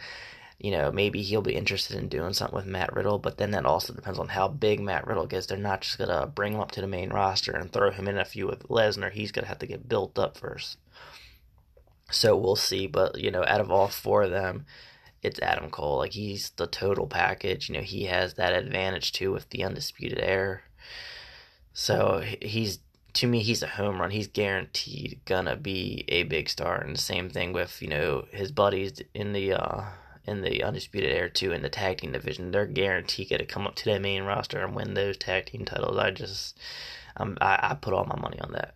you 0.60 0.72
know, 0.72 0.92
maybe 0.92 1.22
he'll 1.22 1.42
be 1.42 1.56
interested 1.56 1.98
in 1.98 2.08
doing 2.08 2.34
something 2.34 2.56
with 2.56 2.66
Matt 2.66 2.94
Riddle, 2.94 3.20
but 3.20 3.38
then 3.38 3.52
that 3.52 3.66
also 3.66 3.94
depends 3.94 4.18
on 4.18 4.30
how 4.30 4.48
big 4.48 4.80
Matt 4.80 5.06
Riddle 5.06 5.28
gets. 5.28 5.46
They're 5.46 5.58
not 5.58 5.82
just 5.82 5.98
gonna 5.98 6.26
bring 6.26 6.54
him 6.54 6.60
up 6.60 6.72
to 6.72 6.82
the 6.82 6.88
main 6.88 7.10
roster 7.10 7.52
and 7.52 7.72
throw 7.72 7.92
him 7.92 8.08
in 8.08 8.18
a 8.18 8.26
few 8.26 8.48
with 8.48 8.68
Lesnar. 8.68 9.12
He's 9.12 9.32
gonna 9.32 9.48
have 9.48 9.60
to 9.60 9.68
get 9.68 9.88
built 9.90 10.18
up 10.18 10.38
first. 10.38 10.78
So 12.12 12.36
we'll 12.36 12.56
see. 12.56 12.88
But 12.88 13.20
you 13.20 13.32
know, 13.32 13.44
out 13.46 13.62
of 13.62 13.72
all 13.72 13.88
four 13.88 14.24
of 14.24 14.32
them, 14.32 14.66
it's 15.28 15.40
Adam 15.42 15.70
Cole. 15.70 15.98
Like 15.98 16.14
he's 16.14 16.52
the 16.52 16.68
total 16.68 17.08
package. 17.08 17.70
You 17.70 17.76
know, 17.76 17.82
he 17.82 18.06
has 18.06 18.34
that 18.36 18.54
advantage 18.54 19.12
too 19.12 19.32
with 19.32 19.50
the 19.50 19.64
Undisputed 19.64 20.20
Era. 20.20 20.62
So 21.74 22.24
he's 22.42 22.80
to 23.14 23.28
me, 23.28 23.42
he's 23.42 23.64
a 23.64 23.68
home 23.68 24.00
run. 24.00 24.12
He's 24.12 24.28
guaranteed 24.28 25.20
gonna 25.26 25.56
be 25.56 26.06
a 26.08 26.24
big 26.24 26.50
star. 26.50 26.80
And 26.82 26.96
the 26.96 27.02
same 27.02 27.30
thing 27.30 27.54
with 27.54 27.82
you 27.82 27.90
know 27.90 28.26
his 28.32 28.52
buddies 28.52 29.02
in 29.14 29.34
the 29.34 29.54
uh, 29.54 29.84
in 30.26 30.42
the 30.42 30.64
Undisputed 30.64 31.12
Era 31.12 31.30
too 31.30 31.52
in 31.52 31.62
the 31.62 31.70
tag 31.70 32.00
team 32.00 32.12
division. 32.12 32.52
They're 32.52 32.66
guaranteed 32.66 33.30
to 33.30 33.46
come 33.46 33.68
up 33.68 33.76
to 33.76 33.86
that 33.86 34.02
main 34.02 34.24
roster 34.24 34.64
and 34.64 34.76
win 34.76 34.94
those 34.94 35.18
tag 35.18 35.48
team 35.48 35.66
titles. 35.66 35.98
I 35.98 36.12
just 36.12 36.60
um, 37.18 37.38
I, 37.42 37.60
I 37.72 37.76
put 37.76 37.94
all 37.94 38.06
my 38.06 38.20
money 38.20 38.40
on 38.40 38.52
that. 38.54 38.76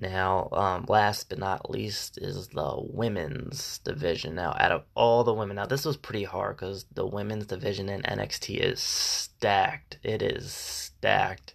Now, 0.00 0.48
um, 0.52 0.86
last 0.88 1.28
but 1.28 1.38
not 1.38 1.70
least 1.70 2.18
is 2.18 2.48
the 2.48 2.74
women's 2.78 3.78
division. 3.78 4.34
Now, 4.34 4.56
out 4.58 4.72
of 4.72 4.82
all 4.94 5.22
the 5.22 5.32
women, 5.32 5.56
now 5.56 5.66
this 5.66 5.84
was 5.84 5.96
pretty 5.96 6.24
hard 6.24 6.56
because 6.56 6.84
the 6.92 7.06
women's 7.06 7.46
division 7.46 7.88
in 7.88 8.02
NXT 8.02 8.58
is 8.58 8.80
stacked. 8.80 9.98
It 10.02 10.20
is 10.20 10.52
stacked 10.52 11.54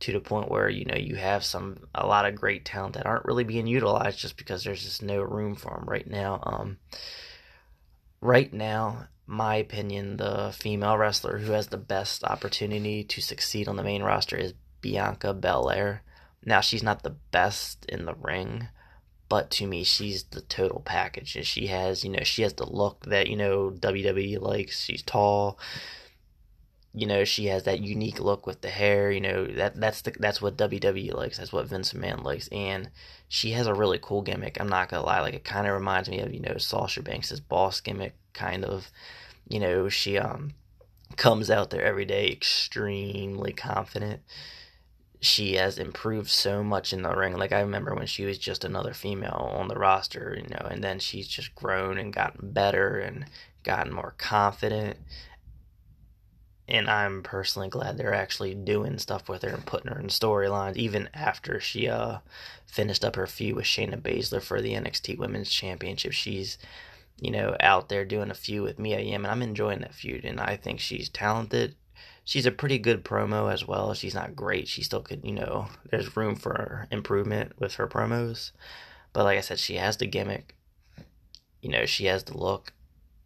to 0.00 0.12
the 0.12 0.20
point 0.20 0.50
where 0.50 0.68
you 0.68 0.84
know 0.84 0.96
you 0.96 1.16
have 1.16 1.44
some 1.44 1.88
a 1.94 2.06
lot 2.06 2.26
of 2.26 2.34
great 2.36 2.64
talent 2.64 2.94
that 2.94 3.06
aren't 3.06 3.24
really 3.24 3.44
being 3.44 3.66
utilized 3.66 4.18
just 4.18 4.36
because 4.36 4.62
there's 4.64 4.84
just 4.84 5.02
no 5.02 5.22
room 5.22 5.54
for 5.54 5.70
them 5.70 5.88
right 5.88 6.06
now. 6.06 6.40
Um, 6.42 6.78
right 8.20 8.52
now, 8.52 9.08
my 9.26 9.56
opinion, 9.56 10.16
the 10.18 10.52
female 10.56 10.96
wrestler 10.96 11.38
who 11.38 11.52
has 11.52 11.68
the 11.68 11.76
best 11.76 12.22
opportunity 12.24 13.02
to 13.04 13.20
succeed 13.20 13.66
on 13.66 13.76
the 13.76 13.82
main 13.82 14.02
roster 14.02 14.36
is 14.36 14.54
Bianca 14.80 15.34
Belair. 15.34 16.02
Now 16.44 16.60
she's 16.60 16.82
not 16.82 17.02
the 17.02 17.16
best 17.30 17.84
in 17.86 18.04
the 18.04 18.14
ring, 18.14 18.68
but 19.28 19.50
to 19.52 19.66
me 19.66 19.84
she's 19.84 20.24
the 20.24 20.40
total 20.40 20.80
package. 20.80 21.36
And 21.36 21.46
she 21.46 21.66
has, 21.68 22.04
you 22.04 22.10
know, 22.10 22.22
she 22.22 22.42
has 22.42 22.54
the 22.54 22.66
look 22.66 23.06
that, 23.06 23.28
you 23.28 23.36
know, 23.36 23.70
WWE 23.70 24.40
likes. 24.40 24.80
She's 24.80 25.02
tall. 25.02 25.58
You 26.94 27.06
know, 27.06 27.24
she 27.24 27.46
has 27.46 27.64
that 27.64 27.80
unique 27.80 28.18
look 28.18 28.46
with 28.46 28.62
the 28.62 28.70
hair, 28.70 29.10
you 29.12 29.20
know, 29.20 29.46
that 29.46 29.78
that's 29.78 30.00
the 30.02 30.12
that's 30.18 30.40
what 30.40 30.56
WWE 30.56 31.14
likes. 31.14 31.38
That's 31.38 31.52
what 31.52 31.66
Vince 31.66 31.92
McMahon 31.92 32.24
likes. 32.24 32.48
And 32.48 32.90
she 33.28 33.52
has 33.52 33.66
a 33.66 33.74
really 33.74 33.98
cool 34.00 34.22
gimmick. 34.22 34.58
I'm 34.58 34.68
not 34.68 34.88
gonna 34.88 35.04
lie, 35.04 35.20
like 35.20 35.34
it 35.34 35.44
kinda 35.44 35.72
reminds 35.72 36.08
me 36.08 36.20
of, 36.20 36.32
you 36.32 36.40
know, 36.40 36.56
Sasha 36.56 37.02
Banks' 37.02 37.38
boss 37.40 37.80
gimmick, 37.80 38.14
kind 38.32 38.64
of. 38.64 38.90
You 39.48 39.60
know, 39.60 39.88
she 39.88 40.18
um 40.18 40.54
comes 41.16 41.50
out 41.50 41.70
there 41.70 41.84
every 41.84 42.04
day 42.04 42.28
extremely 42.30 43.52
confident 43.52 44.22
she 45.20 45.54
has 45.54 45.78
improved 45.78 46.30
so 46.30 46.62
much 46.62 46.92
in 46.92 47.02
the 47.02 47.14
ring. 47.14 47.36
Like 47.36 47.52
I 47.52 47.60
remember 47.60 47.94
when 47.94 48.06
she 48.06 48.24
was 48.24 48.38
just 48.38 48.64
another 48.64 48.94
female 48.94 49.52
on 49.54 49.68
the 49.68 49.78
roster, 49.78 50.36
you 50.40 50.48
know, 50.48 50.68
and 50.70 50.82
then 50.82 51.00
she's 51.00 51.26
just 51.26 51.54
grown 51.54 51.98
and 51.98 52.12
gotten 52.12 52.52
better 52.52 52.98
and 52.98 53.26
gotten 53.64 53.92
more 53.92 54.14
confident. 54.16 54.96
And 56.68 56.88
I'm 56.88 57.22
personally 57.22 57.68
glad 57.68 57.96
they're 57.96 58.14
actually 58.14 58.54
doing 58.54 58.98
stuff 58.98 59.28
with 59.28 59.42
her 59.42 59.48
and 59.48 59.66
putting 59.66 59.90
her 59.90 59.98
in 59.98 60.08
storylines, 60.08 60.76
even 60.76 61.08
after 61.14 61.58
she 61.58 61.88
uh 61.88 62.18
finished 62.66 63.04
up 63.04 63.16
her 63.16 63.26
feud 63.26 63.56
with 63.56 63.64
Shayna 63.64 64.00
Baszler 64.00 64.42
for 64.42 64.60
the 64.60 64.74
NXT 64.74 65.18
Women's 65.18 65.50
Championship. 65.50 66.12
She's, 66.12 66.58
you 67.18 67.30
know, 67.30 67.56
out 67.60 67.88
there 67.88 68.04
doing 68.04 68.30
a 68.30 68.34
feud 68.34 68.62
with 68.62 68.78
Mia 68.78 69.00
Yim, 69.00 69.24
and 69.24 69.32
I'm 69.32 69.42
enjoying 69.42 69.80
that 69.80 69.94
feud. 69.94 70.24
And 70.24 70.38
I 70.38 70.56
think 70.56 70.78
she's 70.78 71.08
talented 71.08 71.74
she's 72.28 72.44
a 72.44 72.52
pretty 72.52 72.78
good 72.78 73.02
promo 73.06 73.50
as 73.50 73.66
well. 73.66 73.94
She's 73.94 74.14
not 74.14 74.36
great. 74.36 74.68
She 74.68 74.82
still 74.82 75.00
could, 75.00 75.24
you 75.24 75.32
know, 75.32 75.68
there's 75.90 76.14
room 76.14 76.36
for 76.36 76.86
improvement 76.90 77.52
with 77.58 77.76
her 77.76 77.88
promos. 77.88 78.50
But 79.14 79.24
like 79.24 79.38
I 79.38 79.40
said, 79.40 79.58
she 79.58 79.76
has 79.76 79.96
the 79.96 80.06
gimmick. 80.06 80.54
You 81.62 81.70
know, 81.70 81.86
she 81.86 82.04
has 82.04 82.24
the 82.24 82.36
look. 82.36 82.74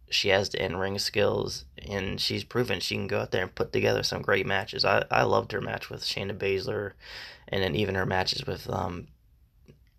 she 0.09 0.29
has 0.29 0.51
the 0.51 0.65
in 0.65 0.77
ring 0.77 1.01
skills, 1.01 1.65
and 1.79 2.21
she's 2.21 2.45
proven 2.45 2.79
she 2.79 2.95
can 2.95 3.09
go 3.09 3.23
out 3.23 3.33
there 3.33 3.43
and 3.43 3.55
put 3.55 3.73
together 3.73 4.05
some 4.05 4.23
great 4.23 4.47
matches. 4.47 4.85
I, 4.85 5.05
I 5.11 5.25
loved 5.25 5.51
her 5.51 5.61
match 5.61 5.91
with 5.91 6.05
Shayna 6.05 6.39
Baszler, 6.39 6.93
and 7.49 7.61
then 7.61 7.75
even 7.75 7.97
her 7.97 8.07
matches 8.07 8.47
with 8.47 8.71
um, 8.71 9.09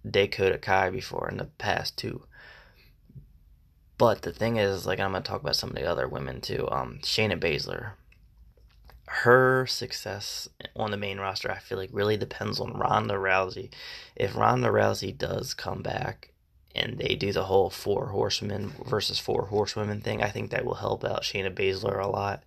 Dakota 0.09 0.57
Kai 0.57 0.91
before 0.91 1.27
in 1.29 1.37
the 1.37 1.45
past 1.57 1.97
too. 1.97 2.23
But 3.97 4.21
the 4.21 4.31
thing 4.31 4.55
is, 4.57 4.85
like 4.85 5.01
I'm 5.01 5.11
gonna 5.11 5.23
talk 5.25 5.41
about 5.41 5.57
some 5.57 5.71
of 5.71 5.75
the 5.75 5.85
other 5.85 6.07
women 6.07 6.39
too. 6.39 6.69
Um, 6.71 6.99
Shayna 7.01 7.37
Baszler, 7.39 7.93
her 9.21 9.67
success 9.67 10.49
on 10.75 10.89
the 10.89 10.97
main 10.97 11.19
roster, 11.19 11.51
I 11.51 11.59
feel 11.59 11.77
like 11.77 11.91
really 11.93 12.17
depends 12.17 12.59
on 12.59 12.73
Ronda 12.73 13.13
Rousey. 13.13 13.69
If 14.15 14.35
Ronda 14.35 14.69
Rousey 14.69 15.15
does 15.15 15.53
come 15.53 15.83
back 15.83 16.31
and 16.73 16.97
they 16.97 17.13
do 17.13 17.31
the 17.31 17.43
whole 17.43 17.69
four 17.69 18.07
horsemen 18.07 18.73
versus 18.85 19.19
four 19.19 19.45
horsewomen 19.45 20.01
thing, 20.01 20.23
I 20.23 20.29
think 20.29 20.49
that 20.49 20.65
will 20.65 20.73
help 20.73 21.03
out 21.05 21.21
Shayna 21.21 21.53
Baszler 21.53 22.03
a 22.03 22.07
lot. 22.07 22.43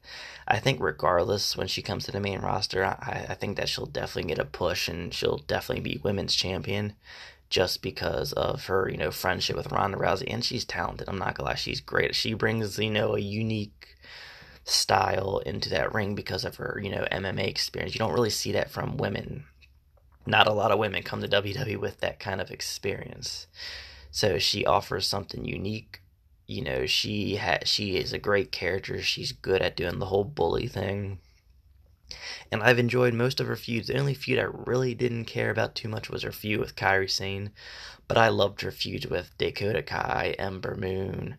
I 0.48 0.58
think 0.58 0.80
regardless, 0.80 1.56
when 1.56 1.68
she 1.68 1.82
comes 1.82 2.04
to 2.06 2.12
the 2.12 2.18
main 2.18 2.40
roster, 2.40 2.84
I, 2.84 3.26
I 3.28 3.34
think 3.34 3.56
that 3.58 3.68
she'll 3.68 3.86
definitely 3.86 4.34
get 4.34 4.40
a 4.40 4.44
push 4.44 4.88
and 4.88 5.14
she'll 5.14 5.38
definitely 5.38 5.84
be 5.84 6.00
women's 6.02 6.34
champion 6.34 6.94
just 7.48 7.80
because 7.80 8.32
of 8.32 8.66
her, 8.66 8.88
you 8.88 8.96
know, 8.96 9.12
friendship 9.12 9.54
with 9.54 9.70
Ronda 9.70 9.98
Rousey. 9.98 10.26
And 10.28 10.44
she's 10.44 10.64
talented. 10.64 11.08
I'm 11.08 11.18
not 11.18 11.36
gonna 11.36 11.50
lie, 11.50 11.54
she's 11.54 11.80
great. 11.80 12.16
She 12.16 12.34
brings, 12.34 12.76
you 12.76 12.90
know, 12.90 13.14
a 13.14 13.20
unique 13.20 13.75
style 14.66 15.38
into 15.46 15.70
that 15.70 15.94
ring 15.94 16.14
because 16.14 16.44
of 16.44 16.56
her, 16.56 16.80
you 16.82 16.90
know, 16.90 17.06
MMA 17.12 17.46
experience. 17.46 17.94
You 17.94 18.00
don't 18.00 18.12
really 18.12 18.30
see 18.30 18.52
that 18.52 18.70
from 18.70 18.96
women. 18.96 19.44
Not 20.26 20.48
a 20.48 20.52
lot 20.52 20.72
of 20.72 20.78
women 20.80 21.04
come 21.04 21.22
to 21.22 21.28
WWE 21.28 21.78
with 21.78 22.00
that 22.00 22.18
kind 22.18 22.40
of 22.40 22.50
experience. 22.50 23.46
So 24.10 24.38
she 24.38 24.66
offers 24.66 25.06
something 25.06 25.44
unique. 25.44 26.02
You 26.48 26.62
know, 26.62 26.84
she 26.86 27.36
ha- 27.36 27.64
she 27.64 27.96
is 27.96 28.12
a 28.12 28.18
great 28.18 28.50
character. 28.50 29.00
She's 29.00 29.30
good 29.30 29.62
at 29.62 29.76
doing 29.76 30.00
the 30.00 30.06
whole 30.06 30.24
bully 30.24 30.66
thing. 30.66 31.20
And 32.50 32.62
I've 32.62 32.78
enjoyed 32.78 33.14
most 33.14 33.40
of 33.40 33.46
her 33.46 33.56
feuds. 33.56 33.86
The 33.86 33.98
only 33.98 34.14
feud 34.14 34.38
I 34.38 34.42
really 34.42 34.94
didn't 34.94 35.26
care 35.26 35.50
about 35.50 35.76
too 35.76 35.88
much 35.88 36.10
was 36.10 36.22
her 36.22 36.32
feud 36.32 36.58
with 36.58 36.76
Kairi 36.76 37.10
Sane. 37.10 37.52
But 38.08 38.18
I 38.18 38.28
loved 38.28 38.62
her 38.62 38.70
feuds 38.72 39.06
with 39.06 39.36
Dakota 39.38 39.82
Kai, 39.82 40.34
Ember 40.38 40.76
Moon, 40.76 41.36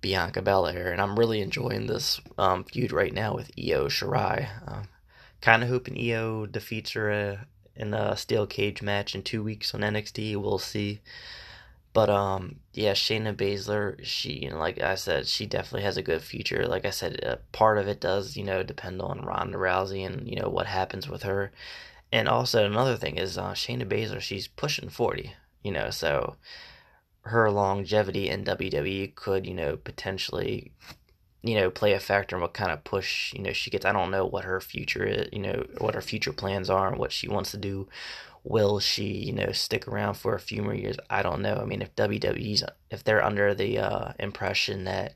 Bianca 0.00 0.42
Belair. 0.42 0.92
And 0.92 1.00
I'm 1.00 1.18
really 1.18 1.40
enjoying 1.40 1.86
this 1.86 2.20
um, 2.38 2.64
feud 2.64 2.92
right 2.92 3.12
now 3.12 3.34
with 3.34 3.50
Io 3.58 3.86
Shirai. 3.86 4.48
Um, 4.66 4.88
kind 5.40 5.62
of 5.62 5.68
hoping 5.68 5.98
Io 5.98 6.46
defeats 6.46 6.92
her 6.92 7.10
uh, 7.10 7.44
in 7.76 7.94
a 7.94 8.16
steel 8.16 8.46
cage 8.46 8.82
match 8.82 9.14
in 9.14 9.22
two 9.22 9.42
weeks 9.42 9.74
on 9.74 9.80
NXT. 9.80 10.36
We'll 10.36 10.58
see. 10.58 11.00
But 11.92 12.08
um, 12.08 12.56
yeah, 12.72 12.92
Shayna 12.92 13.34
Baszler, 13.34 13.98
she 14.04 14.44
you 14.44 14.50
know, 14.50 14.58
like 14.58 14.80
I 14.80 14.94
said, 14.94 15.26
she 15.26 15.46
definitely 15.46 15.82
has 15.82 15.96
a 15.96 16.02
good 16.02 16.22
future. 16.22 16.66
Like 16.66 16.84
I 16.84 16.90
said, 16.90 17.24
uh, 17.24 17.36
part 17.52 17.78
of 17.78 17.88
it 17.88 18.00
does 18.00 18.36
you 18.36 18.44
know 18.44 18.62
depend 18.62 19.02
on 19.02 19.22
Ronda 19.22 19.58
Rousey 19.58 20.06
and 20.06 20.28
you 20.28 20.36
know 20.36 20.48
what 20.48 20.66
happens 20.66 21.08
with 21.08 21.24
her. 21.24 21.50
And 22.12 22.28
also 22.28 22.64
another 22.64 22.96
thing 22.96 23.16
is 23.16 23.36
uh, 23.36 23.52
Shayna 23.52 23.84
Baszler, 23.86 24.20
she's 24.20 24.46
pushing 24.46 24.88
forty. 24.88 25.34
You 25.64 25.72
know, 25.72 25.90
so 25.90 26.36
her 27.22 27.50
longevity 27.50 28.28
in 28.28 28.44
WWE 28.44 29.14
could 29.14 29.46
you 29.46 29.54
know 29.54 29.76
potentially 29.76 30.72
you 31.42 31.54
know 31.54 31.70
play 31.70 31.92
a 31.92 32.00
factor 32.00 32.36
in 32.36 32.42
what 32.42 32.54
kind 32.54 32.70
of 32.70 32.84
push 32.84 33.32
you 33.32 33.42
know 33.42 33.52
she 33.52 33.70
gets. 33.70 33.84
I 33.84 33.92
don't 33.92 34.10
know 34.10 34.26
what 34.26 34.44
her 34.44 34.60
future 34.60 35.04
is, 35.04 35.28
you 35.32 35.40
know 35.40 35.66
what 35.78 35.94
her 35.94 36.02
future 36.02 36.32
plans 36.32 36.70
are 36.70 36.88
and 36.88 36.98
what 36.98 37.12
she 37.12 37.28
wants 37.28 37.50
to 37.52 37.56
do 37.56 37.88
will 38.44 38.80
she, 38.80 39.04
you 39.04 39.32
know, 39.32 39.52
stick 39.52 39.86
around 39.86 40.14
for 40.14 40.34
a 40.34 40.40
few 40.40 40.62
more 40.62 40.74
years? 40.74 40.96
I 41.08 41.22
don't 41.22 41.42
know. 41.42 41.56
I 41.56 41.64
mean, 41.64 41.82
if 41.82 41.94
WWE's 41.94 42.64
if 42.90 43.04
they're 43.04 43.24
under 43.24 43.54
the 43.54 43.78
uh, 43.78 44.12
impression 44.18 44.84
that 44.84 45.14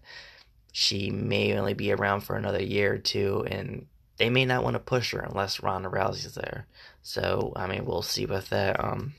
she 0.73 1.11
may 1.11 1.57
only 1.57 1.75
be 1.75 1.93
around 1.93 2.23
for 2.23 2.37
another 2.37 2.63
year 2.63 2.95
or 2.95 2.99
two, 2.99 3.45
and 3.49 3.87
they 4.19 4.31
may 4.31 4.45
not 4.45 4.65
want 4.65 4.75
to 4.75 4.81
push 4.81 5.13
her 5.13 5.21
unless 5.21 5.63
Ronda 5.63 5.89
Rousey's 5.89 6.35
there. 6.35 6.67
So 7.03 7.53
I 7.57 7.67
mean, 7.67 7.85
we'll 7.85 8.03
see 8.03 8.27
with 8.27 8.51
that. 8.51 8.83
Um, 8.83 9.15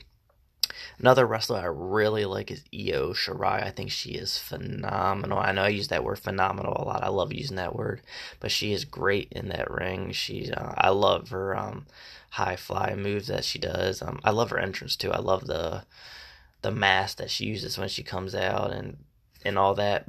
another 1.00 1.25
wrestler 1.25 1.60
I 1.60 1.65
really 1.65 2.25
like 2.25 2.51
is 2.51 2.63
Io 2.74 3.13
Shirai. 3.13 3.63
I 3.63 3.72
think 3.72 3.91
she 3.91 4.12
is 4.12 4.38
phenomenal. 4.38 5.39
I 5.39 5.51
know 5.51 5.63
I 5.63 5.70
use 5.70 5.89
that 5.89 6.03
word 6.03 6.20
phenomenal 6.20 6.74
a 6.77 6.86
lot. 6.86 7.03
I 7.03 7.10
love 7.10 7.34
using 7.34 7.58
that 7.58 7.75
word, 7.75 8.01
but 8.39 8.51
she 8.51 8.74
is 8.74 8.86
great 8.86 9.29
in 9.32 9.50
that 9.50 9.70
ring. 9.72 10.12
She's 10.12 10.51
uh, 10.51 10.74
I 10.77 10.89
love 10.89 11.29
her. 11.29 11.58
Um, 11.58 11.86
high 12.36 12.58
fly 12.58 12.94
moves 12.96 13.27
that 13.27 13.46
she 13.46 13.58
does. 13.58 14.01
Um, 14.01 14.20
I 14.24 14.32
love 14.32 14.50
her 14.50 14.60
entrance 14.60 14.98
too. 14.98 15.12
I 15.12 15.20
love 15.20 15.48
the 15.48 15.86
the 16.62 16.72
mask 16.72 17.17
that 17.17 17.32
she 17.32 17.46
uses 17.46 17.77
when 17.77 17.88
she 17.88 18.03
comes 18.03 18.36
out 18.36 18.72
and 18.72 18.98
and 19.46 19.58
all 19.58 19.74
that. 19.75 20.05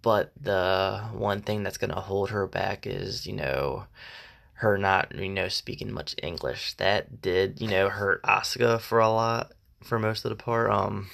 But 0.00 0.32
the 0.40 1.02
one 1.12 1.42
thing 1.42 1.62
that's 1.62 1.78
gonna 1.78 2.00
hold 2.00 2.30
her 2.30 2.46
back 2.46 2.86
is 2.86 3.26
you 3.26 3.34
know 3.34 3.84
her 4.54 4.78
not 4.78 5.14
you 5.14 5.28
know 5.28 5.48
speaking 5.48 5.92
much 5.92 6.14
English. 6.22 6.74
That 6.74 7.20
did 7.20 7.60
you 7.60 7.68
know 7.68 7.90
hurt 7.90 8.22
Asuka 8.22 8.80
for 8.80 8.98
a 9.00 9.10
lot 9.10 9.52
for 9.82 9.98
most 9.98 10.24
of 10.24 10.30
the 10.30 10.36
part. 10.36 10.70
Um, 10.70 11.08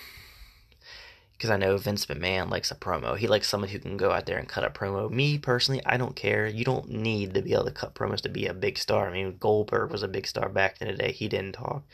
because 1.39 1.51
I 1.51 1.57
know 1.57 1.77
Vince 1.77 2.07
McMahon 2.07 2.51
likes 2.51 2.73
a 2.73 2.75
promo. 2.75 3.17
He 3.17 3.29
likes 3.29 3.49
someone 3.49 3.71
who 3.71 3.79
can 3.79 3.97
go 3.97 4.11
out 4.11 4.27
there 4.27 4.39
and 4.39 4.49
cut 4.49 4.65
a 4.65 4.71
promo. 4.71 5.09
Me 5.09 5.39
personally, 5.39 5.81
I 5.87 5.97
don't 5.97 6.17
care. 6.17 6.49
You 6.49 6.65
don't 6.65 6.91
need 6.91 7.35
to 7.35 7.43
be 7.43 7.53
able 7.53 7.67
to 7.67 7.71
cut 7.71 7.95
promos 7.95 8.23
to 8.23 8.29
be 8.29 8.47
a 8.47 8.55
big 8.55 8.77
star. 8.77 9.09
I 9.09 9.13
mean, 9.13 9.37
Goldberg 9.39 9.93
was 9.93 10.03
a 10.03 10.09
big 10.09 10.27
star 10.27 10.49
back 10.49 10.81
in 10.81 10.89
the 10.89 10.95
day. 10.95 11.13
He 11.13 11.29
didn't 11.29 11.53
talk. 11.53 11.85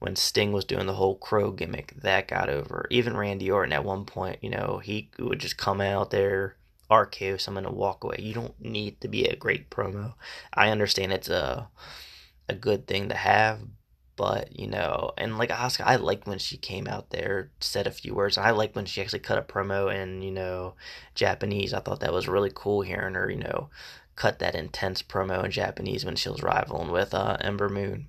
When 0.00 0.16
Sting 0.16 0.50
was 0.50 0.64
doing 0.64 0.86
the 0.86 0.94
whole 0.94 1.14
crow 1.14 1.52
gimmick, 1.52 1.94
that 2.02 2.26
got 2.26 2.48
over. 2.48 2.88
Even 2.90 3.16
Randy 3.16 3.48
Orton 3.48 3.72
at 3.72 3.84
one 3.84 4.04
point, 4.04 4.38
you 4.42 4.50
know, 4.50 4.80
he 4.82 5.10
would 5.20 5.38
just 5.38 5.56
come 5.56 5.80
out 5.80 6.10
there, 6.10 6.56
RKO 6.90 7.40
someone 7.40 7.66
and 7.66 7.76
walk 7.76 8.02
away. 8.02 8.16
You 8.18 8.34
don't 8.34 8.60
need 8.60 9.00
to 9.02 9.08
be 9.08 9.26
a 9.26 9.36
great 9.36 9.70
promo. 9.70 10.14
I 10.52 10.70
understand 10.70 11.12
it's 11.12 11.28
a 11.28 11.68
a 12.48 12.54
good 12.54 12.88
thing 12.88 13.08
to 13.10 13.14
have, 13.14 13.60
but 14.20 14.54
you 14.60 14.66
know, 14.66 15.12
and 15.16 15.38
like 15.38 15.48
Asuka, 15.48 15.86
I 15.86 15.96
liked 15.96 16.26
when 16.26 16.38
she 16.38 16.58
came 16.58 16.86
out 16.86 17.08
there, 17.08 17.48
said 17.58 17.86
a 17.86 17.90
few 17.90 18.14
words. 18.14 18.36
and 18.36 18.44
I 18.44 18.50
liked 18.50 18.76
when 18.76 18.84
she 18.84 19.00
actually 19.00 19.20
cut 19.20 19.38
a 19.38 19.42
promo 19.42 19.90
in 19.90 20.20
you 20.20 20.30
know 20.30 20.74
Japanese. 21.14 21.72
I 21.72 21.80
thought 21.80 22.00
that 22.00 22.12
was 22.12 22.28
really 22.28 22.52
cool 22.54 22.82
hearing 22.82 23.14
her, 23.14 23.30
you 23.30 23.38
know, 23.38 23.70
cut 24.16 24.38
that 24.40 24.54
intense 24.54 25.00
promo 25.00 25.42
in 25.42 25.50
Japanese 25.50 26.04
when 26.04 26.16
she 26.16 26.28
was 26.28 26.42
rivaling 26.42 26.90
with 26.90 27.14
uh, 27.14 27.38
Ember 27.40 27.70
Moon. 27.70 28.08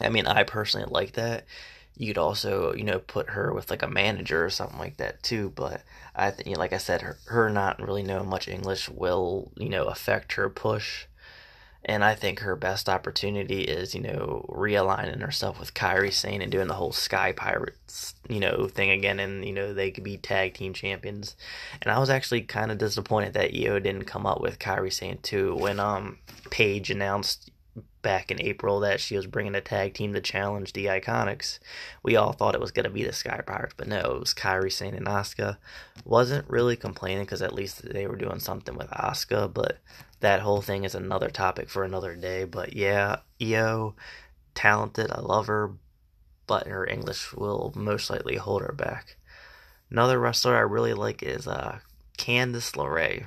I 0.00 0.08
mean, 0.08 0.26
I 0.26 0.42
personally 0.42 0.88
like 0.90 1.12
that. 1.12 1.44
You 1.96 2.08
could 2.08 2.18
also, 2.18 2.74
you 2.74 2.82
know, 2.82 2.98
put 2.98 3.30
her 3.30 3.54
with 3.54 3.70
like 3.70 3.84
a 3.84 3.88
manager 3.88 4.44
or 4.44 4.50
something 4.50 4.80
like 4.80 4.96
that 4.96 5.22
too. 5.22 5.50
But 5.54 5.82
I 6.16 6.32
think, 6.32 6.48
you 6.48 6.54
know, 6.54 6.58
like 6.58 6.72
I 6.72 6.78
said, 6.78 7.02
her, 7.02 7.18
her 7.26 7.48
not 7.48 7.80
really 7.80 8.02
knowing 8.02 8.28
much 8.28 8.48
English 8.48 8.88
will, 8.88 9.52
you 9.56 9.68
know, 9.68 9.84
affect 9.84 10.32
her 10.32 10.50
push 10.50 11.06
and 11.84 12.04
I 12.04 12.14
think 12.14 12.40
her 12.40 12.56
best 12.56 12.88
opportunity 12.88 13.62
is, 13.62 13.94
you 13.94 14.00
know, 14.00 14.46
realigning 14.48 15.20
herself 15.20 15.58
with 15.58 15.74
Kairi 15.74 16.12
Sane 16.12 16.40
and 16.40 16.52
doing 16.52 16.68
the 16.68 16.74
whole 16.74 16.92
Sky 16.92 17.32
Pirates, 17.32 18.14
you 18.28 18.40
know, 18.40 18.68
thing 18.68 18.90
again. 18.90 19.18
And, 19.18 19.44
you 19.44 19.52
know, 19.52 19.74
they 19.74 19.90
could 19.90 20.04
be 20.04 20.16
tag 20.16 20.54
team 20.54 20.74
champions. 20.74 21.36
And 21.80 21.90
I 21.90 21.98
was 21.98 22.10
actually 22.10 22.42
kind 22.42 22.70
of 22.70 22.78
disappointed 22.78 23.34
that 23.34 23.54
Io 23.54 23.78
didn't 23.78 24.04
come 24.04 24.26
up 24.26 24.40
with 24.40 24.58
Kairi 24.58 24.92
Sane 24.92 25.18
too 25.22 25.54
when 25.56 25.80
um 25.80 26.18
Paige 26.50 26.90
announced 26.90 27.51
back 28.02 28.30
in 28.30 28.42
April 28.42 28.80
that 28.80 29.00
she 29.00 29.16
was 29.16 29.26
bringing 29.26 29.54
a 29.54 29.60
tag 29.60 29.94
team 29.94 30.12
to 30.12 30.20
challenge 30.20 30.72
the 30.72 30.86
Iconics. 30.86 31.58
We 32.02 32.16
all 32.16 32.32
thought 32.32 32.54
it 32.54 32.60
was 32.60 32.72
going 32.72 32.84
to 32.84 32.90
be 32.90 33.04
the 33.04 33.12
Sky 33.12 33.40
Pirates, 33.46 33.74
but 33.76 33.88
no, 33.88 34.00
it 34.00 34.20
was 34.20 34.34
Kairi 34.34 34.72
Sane 34.72 34.94
and 34.94 35.06
Asuka. 35.06 35.56
Wasn't 36.04 36.50
really 36.50 36.76
complaining 36.76 37.24
because 37.24 37.42
at 37.42 37.54
least 37.54 37.82
they 37.92 38.06
were 38.06 38.16
doing 38.16 38.40
something 38.40 38.76
with 38.76 38.90
Asuka, 38.90 39.52
but 39.52 39.78
that 40.20 40.40
whole 40.40 40.62
thing 40.62 40.84
is 40.84 40.94
another 40.94 41.30
topic 41.30 41.68
for 41.68 41.84
another 41.84 42.14
day. 42.14 42.44
But 42.44 42.74
yeah, 42.74 43.20
Io, 43.40 43.94
talented, 44.54 45.10
I 45.10 45.20
love 45.20 45.46
her, 45.46 45.72
but 46.46 46.66
her 46.66 46.86
English 46.86 47.32
will 47.32 47.72
most 47.74 48.10
likely 48.10 48.36
hold 48.36 48.62
her 48.62 48.72
back. 48.72 49.16
Another 49.90 50.18
wrestler 50.18 50.56
I 50.56 50.60
really 50.60 50.94
like 50.94 51.22
is 51.22 51.46
uh, 51.46 51.80
Candice 52.18 52.72
LeRae. 52.72 53.26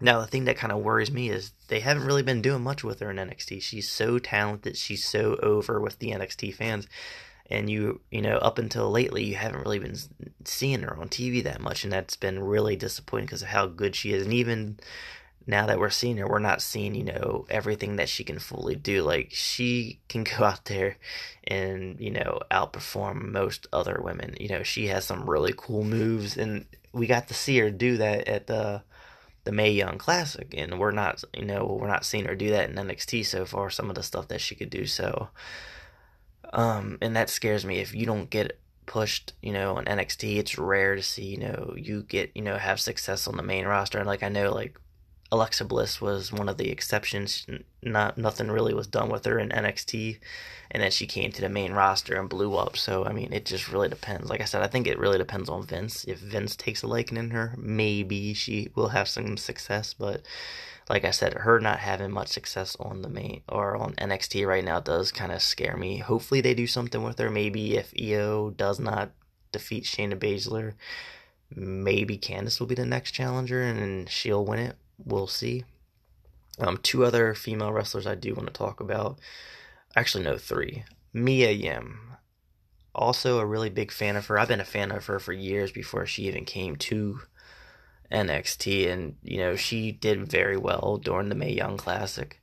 Now, 0.00 0.20
the 0.20 0.26
thing 0.26 0.44
that 0.44 0.56
kind 0.56 0.72
of 0.72 0.78
worries 0.78 1.10
me 1.10 1.28
is 1.28 1.52
they 1.68 1.80
haven't 1.80 2.06
really 2.06 2.22
been 2.22 2.42
doing 2.42 2.62
much 2.62 2.84
with 2.84 3.00
her 3.00 3.10
in 3.10 3.16
NXT. 3.16 3.60
She's 3.62 3.88
so 3.88 4.18
talented, 4.18 4.76
she's 4.76 5.04
so 5.04 5.36
over 5.42 5.80
with 5.80 5.98
the 5.98 6.10
NXT 6.10 6.54
fans. 6.54 6.86
And 7.50 7.70
you, 7.70 8.00
you 8.10 8.20
know, 8.20 8.36
up 8.36 8.58
until 8.58 8.90
lately, 8.90 9.24
you 9.24 9.36
haven't 9.36 9.62
really 9.62 9.78
been 9.78 9.96
seeing 10.44 10.82
her 10.82 10.96
on 10.96 11.08
TV 11.08 11.42
that 11.44 11.60
much, 11.60 11.82
and 11.82 11.92
that's 11.92 12.14
been 12.14 12.40
really 12.40 12.76
disappointing 12.76 13.26
because 13.26 13.42
of 13.42 13.48
how 13.48 13.66
good 13.66 13.96
she 13.96 14.12
is. 14.12 14.24
And 14.24 14.34
even 14.34 14.78
now 15.46 15.66
that 15.66 15.78
we're 15.78 15.88
seeing 15.88 16.18
her, 16.18 16.28
we're 16.28 16.40
not 16.40 16.60
seeing, 16.60 16.94
you 16.94 17.04
know, 17.04 17.46
everything 17.48 17.96
that 17.96 18.10
she 18.10 18.22
can 18.22 18.38
fully 18.38 18.76
do. 18.76 19.02
Like, 19.02 19.30
she 19.32 19.98
can 20.08 20.24
go 20.38 20.44
out 20.44 20.66
there 20.66 20.98
and, 21.44 21.98
you 21.98 22.10
know, 22.10 22.38
outperform 22.50 23.32
most 23.32 23.66
other 23.72 23.98
women. 24.00 24.36
You 24.38 24.48
know, 24.48 24.62
she 24.62 24.88
has 24.88 25.06
some 25.06 25.28
really 25.28 25.54
cool 25.56 25.84
moves, 25.84 26.36
and 26.36 26.66
we 26.92 27.06
got 27.06 27.28
to 27.28 27.34
see 27.34 27.58
her 27.58 27.70
do 27.70 27.96
that 27.96 28.28
at 28.28 28.46
the 28.46 28.82
the 29.48 29.52
Mae 29.52 29.70
Young 29.70 29.96
Classic, 29.96 30.52
and 30.54 30.78
we're 30.78 30.90
not, 30.90 31.24
you 31.32 31.46
know, 31.46 31.78
we're 31.80 31.88
not 31.88 32.04
seeing 32.04 32.26
her 32.26 32.34
do 32.34 32.50
that 32.50 32.68
in 32.68 32.76
NXT 32.76 33.24
so 33.24 33.46
far. 33.46 33.70
Some 33.70 33.88
of 33.88 33.94
the 33.94 34.02
stuff 34.02 34.28
that 34.28 34.42
she 34.42 34.54
could 34.54 34.68
do, 34.68 34.84
so, 34.84 35.30
um, 36.52 36.98
and 37.00 37.16
that 37.16 37.30
scares 37.30 37.64
me 37.64 37.78
if 37.78 37.94
you 37.94 38.04
don't 38.04 38.28
get 38.28 38.60
pushed, 38.84 39.32
you 39.40 39.54
know, 39.54 39.76
on 39.76 39.86
NXT. 39.86 40.36
It's 40.36 40.58
rare 40.58 40.96
to 40.96 41.02
see, 41.02 41.24
you 41.24 41.38
know, 41.38 41.72
you 41.78 42.02
get, 42.02 42.30
you 42.34 42.42
know, 42.42 42.58
have 42.58 42.78
success 42.78 43.26
on 43.26 43.38
the 43.38 43.42
main 43.42 43.64
roster. 43.64 43.96
And 43.96 44.06
like 44.06 44.22
I 44.22 44.28
know, 44.28 44.52
like 44.52 44.78
Alexa 45.30 45.66
Bliss 45.66 46.00
was 46.00 46.32
one 46.32 46.48
of 46.48 46.56
the 46.56 46.70
exceptions. 46.70 47.46
Not 47.82 48.16
nothing 48.16 48.50
really 48.50 48.72
was 48.72 48.86
done 48.86 49.10
with 49.10 49.26
her 49.26 49.38
in 49.38 49.50
NXT, 49.50 50.18
and 50.70 50.82
then 50.82 50.90
she 50.90 51.06
came 51.06 51.32
to 51.32 51.42
the 51.42 51.50
main 51.50 51.72
roster 51.72 52.18
and 52.18 52.30
blew 52.30 52.54
up. 52.56 52.78
So 52.78 53.04
I 53.04 53.12
mean, 53.12 53.32
it 53.32 53.44
just 53.44 53.70
really 53.70 53.90
depends. 53.90 54.30
Like 54.30 54.40
I 54.40 54.44
said, 54.44 54.62
I 54.62 54.68
think 54.68 54.86
it 54.86 54.98
really 54.98 55.18
depends 55.18 55.50
on 55.50 55.66
Vince. 55.66 56.04
If 56.04 56.18
Vince 56.18 56.56
takes 56.56 56.82
a 56.82 56.86
liking 56.86 57.18
in 57.18 57.30
her, 57.30 57.54
maybe 57.58 58.32
she 58.32 58.70
will 58.74 58.88
have 58.88 59.08
some 59.08 59.36
success. 59.36 59.92
But 59.92 60.22
like 60.88 61.04
I 61.04 61.10
said, 61.10 61.34
her 61.34 61.60
not 61.60 61.80
having 61.80 62.10
much 62.10 62.28
success 62.28 62.74
on 62.80 63.02
the 63.02 63.10
main 63.10 63.42
or 63.50 63.76
on 63.76 63.94
NXT 63.96 64.46
right 64.46 64.64
now 64.64 64.80
does 64.80 65.12
kind 65.12 65.32
of 65.32 65.42
scare 65.42 65.76
me. 65.76 65.98
Hopefully, 65.98 66.40
they 66.40 66.54
do 66.54 66.66
something 66.66 67.02
with 67.02 67.18
her. 67.18 67.30
Maybe 67.30 67.76
if 67.76 67.92
Io 68.00 68.48
does 68.50 68.80
not 68.80 69.10
defeat 69.52 69.84
Shayna 69.84 70.18
Baszler, 70.18 70.72
maybe 71.54 72.16
Candice 72.16 72.60
will 72.60 72.66
be 72.66 72.74
the 72.74 72.86
next 72.86 73.12
challenger 73.12 73.62
and 73.62 74.08
she'll 74.08 74.44
win 74.44 74.58
it 74.58 74.76
we'll 75.04 75.26
see. 75.26 75.64
Um, 76.58 76.78
two 76.82 77.04
other 77.04 77.34
female 77.34 77.72
wrestlers 77.72 78.06
I 78.06 78.14
do 78.14 78.34
want 78.34 78.48
to 78.48 78.52
talk 78.52 78.80
about. 78.80 79.18
Actually, 79.94 80.24
no, 80.24 80.36
three. 80.36 80.84
Mia 81.12 81.50
Yim. 81.50 82.00
Also, 82.94 83.38
a 83.38 83.46
really 83.46 83.70
big 83.70 83.92
fan 83.92 84.16
of 84.16 84.26
her. 84.26 84.38
I've 84.38 84.48
been 84.48 84.60
a 84.60 84.64
fan 84.64 84.90
of 84.90 85.06
her 85.06 85.20
for 85.20 85.32
years 85.32 85.70
before 85.70 86.04
she 86.04 86.24
even 86.24 86.44
came 86.44 86.76
to 86.76 87.20
NXT, 88.10 88.90
and 88.90 89.16
you 89.22 89.38
know 89.38 89.54
she 89.54 89.92
did 89.92 90.30
very 90.30 90.56
well 90.56 90.98
during 91.02 91.28
the 91.28 91.34
Mae 91.34 91.52
Young 91.52 91.76
Classic. 91.76 92.40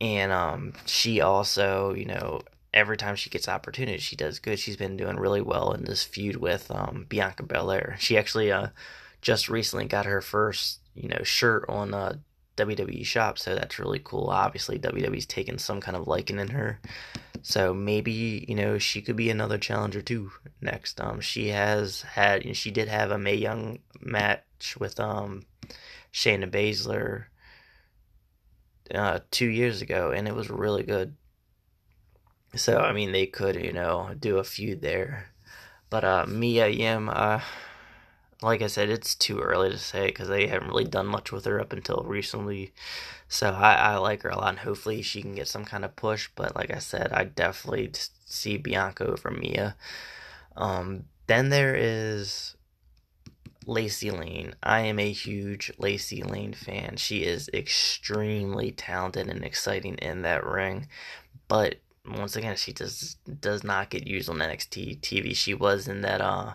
And 0.00 0.32
um, 0.32 0.74
she 0.84 1.20
also, 1.20 1.94
you 1.94 2.04
know, 2.06 2.42
every 2.72 2.96
time 2.96 3.16
she 3.16 3.30
gets 3.30 3.48
opportunity, 3.48 3.98
she 3.98 4.16
does 4.16 4.38
good. 4.38 4.58
She's 4.58 4.76
been 4.76 4.96
doing 4.96 5.16
really 5.16 5.40
well 5.40 5.72
in 5.72 5.84
this 5.84 6.04
feud 6.04 6.36
with 6.36 6.70
um, 6.70 7.06
Bianca 7.08 7.42
Belair. 7.42 7.96
She 7.98 8.18
actually 8.18 8.52
uh, 8.52 8.68
just 9.22 9.48
recently 9.48 9.86
got 9.86 10.06
her 10.06 10.20
first 10.20 10.80
you 10.96 11.08
know, 11.08 11.22
shirt 11.22 11.64
on 11.68 11.94
a 11.94 12.20
WWE 12.56 13.04
shop, 13.04 13.38
so 13.38 13.54
that's 13.54 13.78
really 13.78 14.00
cool. 14.02 14.28
Obviously, 14.28 14.78
WWE's 14.78 15.26
taken 15.26 15.58
some 15.58 15.80
kind 15.80 15.96
of 15.96 16.08
liking 16.08 16.38
in 16.38 16.48
her, 16.48 16.80
so 17.42 17.74
maybe 17.74 18.44
you 18.48 18.54
know 18.54 18.78
she 18.78 19.02
could 19.02 19.16
be 19.16 19.30
another 19.30 19.58
challenger 19.58 20.02
too 20.02 20.30
next. 20.60 21.00
Um, 21.00 21.20
she 21.20 21.48
has 21.48 22.02
had, 22.02 22.42
you 22.42 22.50
know, 22.50 22.54
she 22.54 22.70
did 22.70 22.88
have 22.88 23.10
a 23.10 23.18
Mae 23.18 23.34
Young 23.34 23.80
match 24.00 24.76
with 24.78 24.98
um, 24.98 25.44
Shayna 26.12 26.50
Baszler 26.50 27.26
uh, 28.94 29.20
two 29.30 29.48
years 29.48 29.82
ago, 29.82 30.10
and 30.10 30.26
it 30.26 30.34
was 30.34 30.50
really 30.50 30.82
good. 30.82 31.14
So 32.54 32.78
I 32.78 32.92
mean, 32.92 33.12
they 33.12 33.26
could 33.26 33.56
you 33.56 33.72
know 33.72 34.14
do 34.18 34.38
a 34.38 34.44
feud 34.44 34.80
there, 34.80 35.26
but 35.90 36.04
uh, 36.04 36.24
Mia 36.26 36.68
Yim, 36.68 37.10
uh, 37.10 37.40
like 38.42 38.60
I 38.62 38.66
said, 38.66 38.90
it's 38.90 39.14
too 39.14 39.40
early 39.40 39.70
to 39.70 39.78
say 39.78 40.06
because 40.06 40.28
they 40.28 40.46
haven't 40.46 40.68
really 40.68 40.84
done 40.84 41.06
much 41.06 41.32
with 41.32 41.44
her 41.46 41.60
up 41.60 41.72
until 41.72 42.04
recently. 42.06 42.72
So 43.28 43.50
I, 43.50 43.74
I 43.74 43.96
like 43.96 44.22
her 44.22 44.28
a 44.28 44.36
lot, 44.36 44.50
and 44.50 44.58
hopefully 44.58 45.02
she 45.02 45.22
can 45.22 45.34
get 45.34 45.48
some 45.48 45.64
kind 45.64 45.84
of 45.84 45.96
push. 45.96 46.28
But 46.34 46.54
like 46.54 46.70
I 46.70 46.78
said, 46.78 47.12
I 47.12 47.24
definitely 47.24 47.92
see 48.26 48.56
Bianca 48.56 49.06
over 49.06 49.30
Mia. 49.30 49.76
Um, 50.56 51.04
then 51.26 51.48
there 51.48 51.74
is 51.74 52.56
Lacey 53.66 54.10
Lane. 54.10 54.54
I 54.62 54.80
am 54.80 54.98
a 54.98 55.10
huge 55.10 55.72
Lacey 55.78 56.22
Lane 56.22 56.52
fan. 56.52 56.96
She 56.96 57.24
is 57.24 57.50
extremely 57.52 58.70
talented 58.70 59.28
and 59.28 59.44
exciting 59.44 59.96
in 59.96 60.22
that 60.22 60.44
ring, 60.46 60.88
but 61.48 61.76
once 62.08 62.36
again, 62.36 62.56
she 62.56 62.72
just 62.72 63.18
does 63.40 63.64
not 63.64 63.90
get 63.90 64.06
used 64.06 64.28
on 64.28 64.36
NXT 64.38 65.00
TV. 65.00 65.34
She 65.34 65.54
was 65.54 65.88
in 65.88 66.02
that 66.02 66.20
uh 66.20 66.54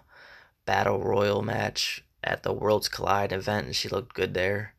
battle 0.71 1.03
royal 1.03 1.41
match 1.41 2.01
at 2.23 2.43
the 2.43 2.53
Worlds 2.53 2.87
Collide 2.87 3.33
event, 3.33 3.65
and 3.65 3.75
she 3.75 3.89
looked 3.89 4.13
good 4.13 4.33
there. 4.33 4.73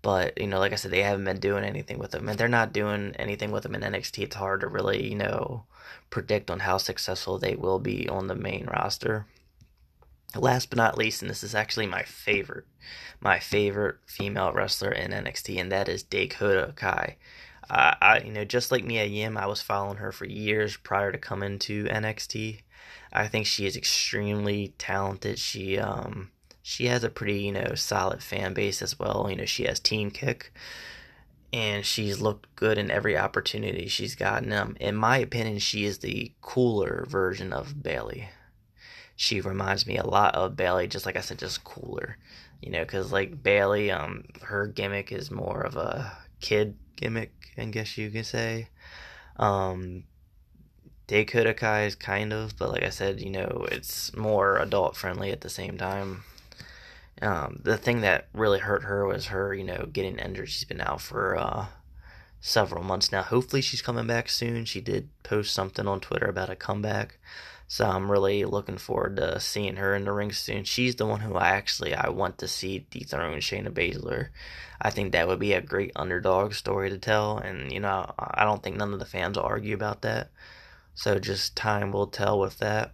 But 0.00 0.40
you 0.40 0.46
know, 0.46 0.58
like 0.58 0.72
I 0.72 0.76
said, 0.76 0.90
they 0.90 1.02
haven't 1.02 1.26
been 1.26 1.38
doing 1.38 1.64
anything 1.64 1.98
with 1.98 2.12
them, 2.12 2.30
and 2.30 2.38
they're 2.38 2.48
not 2.48 2.72
doing 2.72 3.14
anything 3.18 3.50
with 3.50 3.64
them 3.64 3.74
in 3.74 3.82
NXT. 3.82 4.22
It's 4.22 4.36
hard 4.36 4.62
to 4.62 4.68
really, 4.68 5.06
you 5.06 5.16
know, 5.16 5.64
predict 6.08 6.50
on 6.50 6.60
how 6.60 6.78
successful 6.78 7.38
they 7.38 7.54
will 7.54 7.78
be 7.78 8.08
on 8.08 8.26
the 8.26 8.34
main 8.34 8.64
roster. 8.72 9.26
Last 10.34 10.70
but 10.70 10.78
not 10.78 10.96
least, 10.96 11.20
and 11.20 11.30
this 11.30 11.44
is 11.44 11.54
actually 11.54 11.86
my 11.86 12.04
favorite, 12.04 12.64
my 13.20 13.38
favorite 13.38 13.96
female 14.06 14.54
wrestler 14.54 14.92
in 14.92 15.10
NXT, 15.10 15.60
and 15.60 15.70
that 15.70 15.90
is 15.90 16.02
Dakota 16.02 16.72
Kai. 16.74 17.18
I, 17.68 18.22
you 18.24 18.32
know, 18.32 18.46
just 18.46 18.72
like 18.72 18.82
Mia 18.82 19.04
Yim, 19.04 19.36
I 19.36 19.44
was 19.44 19.60
following 19.60 19.98
her 19.98 20.10
for 20.10 20.24
years 20.24 20.78
prior 20.78 21.12
to 21.12 21.18
coming 21.18 21.58
to 21.58 21.84
NXT. 21.84 22.62
I 23.12 23.28
think 23.28 23.46
she 23.46 23.66
is 23.66 23.76
extremely 23.76 24.74
talented. 24.78 25.38
She 25.38 25.78
um 25.78 26.30
she 26.62 26.86
has 26.86 27.04
a 27.04 27.10
pretty 27.10 27.40
you 27.40 27.52
know 27.52 27.74
solid 27.74 28.22
fan 28.22 28.54
base 28.54 28.82
as 28.82 28.98
well. 28.98 29.26
You 29.30 29.36
know 29.36 29.44
she 29.44 29.64
has 29.64 29.80
Team 29.80 30.10
Kick, 30.10 30.52
and 31.52 31.84
she's 31.84 32.20
looked 32.20 32.54
good 32.56 32.78
in 32.78 32.90
every 32.90 33.16
opportunity 33.16 33.88
she's 33.88 34.14
gotten. 34.14 34.52
Um, 34.52 34.76
in 34.80 34.94
my 34.94 35.18
opinion, 35.18 35.58
she 35.58 35.84
is 35.84 35.98
the 35.98 36.32
cooler 36.40 37.06
version 37.08 37.52
of 37.52 37.82
Bayley. 37.82 38.28
She 39.16 39.40
reminds 39.40 39.86
me 39.86 39.96
a 39.96 40.06
lot 40.06 40.34
of 40.36 40.56
Bayley, 40.56 40.86
just 40.86 41.06
like 41.06 41.16
I 41.16 41.20
said, 41.20 41.38
just 41.38 41.64
cooler. 41.64 42.18
You 42.60 42.70
know, 42.70 42.82
because 42.82 43.12
like 43.12 43.42
Bayley, 43.42 43.90
um, 43.90 44.24
her 44.42 44.66
gimmick 44.66 45.10
is 45.12 45.30
more 45.30 45.62
of 45.62 45.76
a 45.76 46.12
kid 46.40 46.76
gimmick, 46.96 47.32
I 47.56 47.64
guess 47.66 47.96
you 47.96 48.10
could 48.10 48.26
say. 48.26 48.68
Um, 49.36 50.04
Dakota 51.08 51.54
Kai 51.54 51.84
is 51.84 51.94
kind 51.94 52.34
of, 52.34 52.56
but 52.58 52.70
like 52.70 52.82
I 52.82 52.90
said, 52.90 53.20
you 53.20 53.30
know, 53.30 53.66
it's 53.72 54.14
more 54.14 54.58
adult 54.58 54.94
friendly 54.94 55.32
at 55.32 55.40
the 55.40 55.48
same 55.48 55.78
time. 55.78 56.22
Um, 57.22 57.60
the 57.64 57.78
thing 57.78 58.02
that 58.02 58.28
really 58.34 58.58
hurt 58.58 58.84
her 58.84 59.06
was 59.06 59.26
her, 59.26 59.54
you 59.54 59.64
know, 59.64 59.88
getting 59.90 60.18
injured. 60.18 60.50
She's 60.50 60.64
been 60.64 60.82
out 60.82 61.00
for 61.00 61.36
uh, 61.36 61.66
several 62.40 62.84
months 62.84 63.10
now. 63.10 63.22
Hopefully, 63.22 63.62
she's 63.62 63.80
coming 63.80 64.06
back 64.06 64.28
soon. 64.28 64.66
She 64.66 64.82
did 64.82 65.08
post 65.22 65.54
something 65.54 65.86
on 65.88 66.00
Twitter 66.00 66.26
about 66.26 66.50
a 66.50 66.56
comeback, 66.56 67.18
so 67.66 67.86
I'm 67.86 68.12
really 68.12 68.44
looking 68.44 68.76
forward 68.76 69.16
to 69.16 69.40
seeing 69.40 69.76
her 69.76 69.96
in 69.96 70.04
the 70.04 70.12
ring 70.12 70.30
soon. 70.30 70.64
She's 70.64 70.96
the 70.96 71.06
one 71.06 71.20
who 71.20 71.36
I 71.36 71.48
actually 71.48 71.94
I 71.94 72.10
want 72.10 72.36
to 72.38 72.48
see 72.48 72.86
dethrone 72.90 73.38
Shayna 73.38 73.70
Baszler. 73.70 74.28
I 74.80 74.90
think 74.90 75.12
that 75.12 75.26
would 75.26 75.40
be 75.40 75.54
a 75.54 75.62
great 75.62 75.92
underdog 75.96 76.52
story 76.52 76.90
to 76.90 76.98
tell, 76.98 77.38
and 77.38 77.72
you 77.72 77.80
know, 77.80 78.12
I 78.18 78.44
don't 78.44 78.62
think 78.62 78.76
none 78.76 78.92
of 78.92 78.98
the 78.98 79.06
fans 79.06 79.38
will 79.38 79.44
argue 79.44 79.74
about 79.74 80.02
that. 80.02 80.28
So 80.98 81.20
just 81.20 81.54
time 81.54 81.92
will 81.92 82.08
tell 82.08 82.40
with 82.40 82.58
that. 82.58 82.92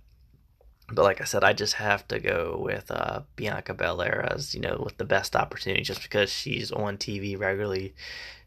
But 0.93 1.05
like 1.05 1.23
I 1.23 1.25
said, 1.25 1.43
I 1.43 1.55
just 1.55 1.73
have 1.77 2.07
to 2.09 2.21
go 2.21 2.61
with 2.63 2.91
uh, 2.91 3.23
Bianca 3.35 3.73
Belair 3.73 4.29
as 4.31 4.55
you 4.55 4.61
know 4.61 4.83
with 4.85 4.99
the 4.99 5.07
best 5.07 5.35
opportunity, 5.35 5.83
just 5.83 6.03
because 6.03 6.31
she's 6.31 6.71
on 6.71 6.99
TV 6.99 7.39
regularly. 7.39 7.95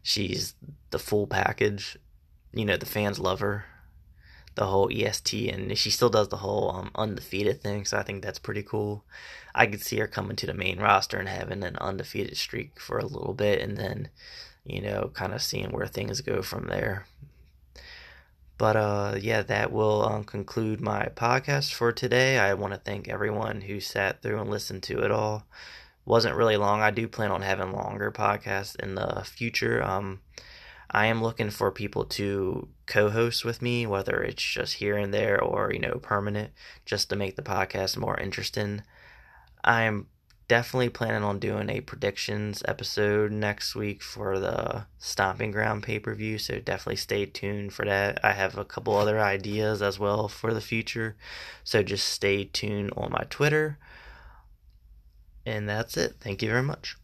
She's 0.00 0.54
the 0.92 1.00
full 1.00 1.26
package. 1.26 1.98
You 2.52 2.66
know 2.66 2.76
the 2.76 2.86
fans 2.86 3.18
love 3.18 3.40
her, 3.40 3.64
the 4.54 4.66
whole 4.66 4.92
EST, 4.92 5.48
and 5.48 5.76
she 5.76 5.90
still 5.90 6.08
does 6.08 6.28
the 6.28 6.36
whole 6.36 6.70
um, 6.70 6.92
undefeated 6.94 7.60
thing. 7.60 7.84
So 7.84 7.98
I 7.98 8.04
think 8.04 8.22
that's 8.22 8.38
pretty 8.38 8.62
cool. 8.62 9.04
I 9.56 9.66
could 9.66 9.82
see 9.82 9.98
her 9.98 10.06
coming 10.06 10.36
to 10.36 10.46
the 10.46 10.54
main 10.54 10.78
roster 10.78 11.18
and 11.18 11.28
having 11.28 11.64
an 11.64 11.76
undefeated 11.78 12.36
streak 12.36 12.78
for 12.78 12.98
a 12.98 13.06
little 13.06 13.34
bit, 13.34 13.60
and 13.60 13.76
then 13.76 14.10
you 14.62 14.80
know 14.80 15.10
kind 15.14 15.34
of 15.34 15.42
seeing 15.42 15.72
where 15.72 15.88
things 15.88 16.20
go 16.20 16.42
from 16.42 16.68
there. 16.68 17.06
But 18.58 18.76
uh, 18.76 19.14
yeah, 19.20 19.42
that 19.42 19.72
will 19.72 20.04
um, 20.04 20.24
conclude 20.24 20.80
my 20.80 21.10
podcast 21.14 21.72
for 21.72 21.92
today. 21.92 22.38
I 22.38 22.54
want 22.54 22.74
to 22.74 22.80
thank 22.80 23.08
everyone 23.08 23.62
who 23.62 23.78
sat 23.78 24.20
through 24.20 24.40
and 24.40 24.50
listened 24.50 24.82
to 24.84 24.98
it 25.04 25.12
all. 25.12 25.46
Wasn't 26.04 26.34
really 26.34 26.56
long. 26.56 26.82
I 26.82 26.90
do 26.90 27.06
plan 27.06 27.30
on 27.30 27.42
having 27.42 27.72
longer 27.72 28.10
podcasts 28.10 28.74
in 28.76 28.96
the 28.96 29.22
future. 29.24 29.82
Um, 29.82 30.20
I 30.90 31.06
am 31.06 31.22
looking 31.22 31.50
for 31.50 31.70
people 31.70 32.04
to 32.06 32.68
co-host 32.86 33.44
with 33.44 33.62
me, 33.62 33.86
whether 33.86 34.22
it's 34.22 34.42
just 34.42 34.74
here 34.74 34.96
and 34.96 35.14
there 35.14 35.40
or 35.40 35.72
you 35.72 35.78
know 35.78 36.00
permanent, 36.02 36.50
just 36.84 37.10
to 37.10 37.16
make 37.16 37.36
the 37.36 37.42
podcast 37.42 37.96
more 37.96 38.18
interesting. 38.18 38.82
I'm 39.62 40.06
definitely 40.48 40.88
planning 40.88 41.22
on 41.22 41.38
doing 41.38 41.68
a 41.68 41.82
predictions 41.82 42.62
episode 42.66 43.30
next 43.30 43.74
week 43.74 44.02
for 44.02 44.38
the 44.38 44.86
Stomping 44.98 45.50
Ground 45.50 45.82
pay 45.82 45.98
per 45.98 46.14
view, 46.14 46.38
so 46.38 46.58
definitely 46.58 46.96
stay 46.96 47.26
tuned 47.26 47.72
for 47.72 47.84
that. 47.84 48.18
I 48.24 48.32
have 48.32 48.56
a 48.56 48.64
couple 48.64 48.96
other 48.96 49.20
ideas 49.20 49.82
as 49.82 49.98
well 49.98 50.26
for 50.26 50.54
the 50.54 50.60
future, 50.60 51.16
so 51.62 51.82
just 51.82 52.08
stay 52.08 52.44
tuned 52.44 52.92
on 52.96 53.12
my 53.12 53.24
Twitter. 53.28 53.78
And 55.44 55.68
that's 55.68 55.96
it. 55.96 56.16
Thank 56.20 56.42
you 56.42 56.48
very 56.48 56.62
much. 56.62 56.96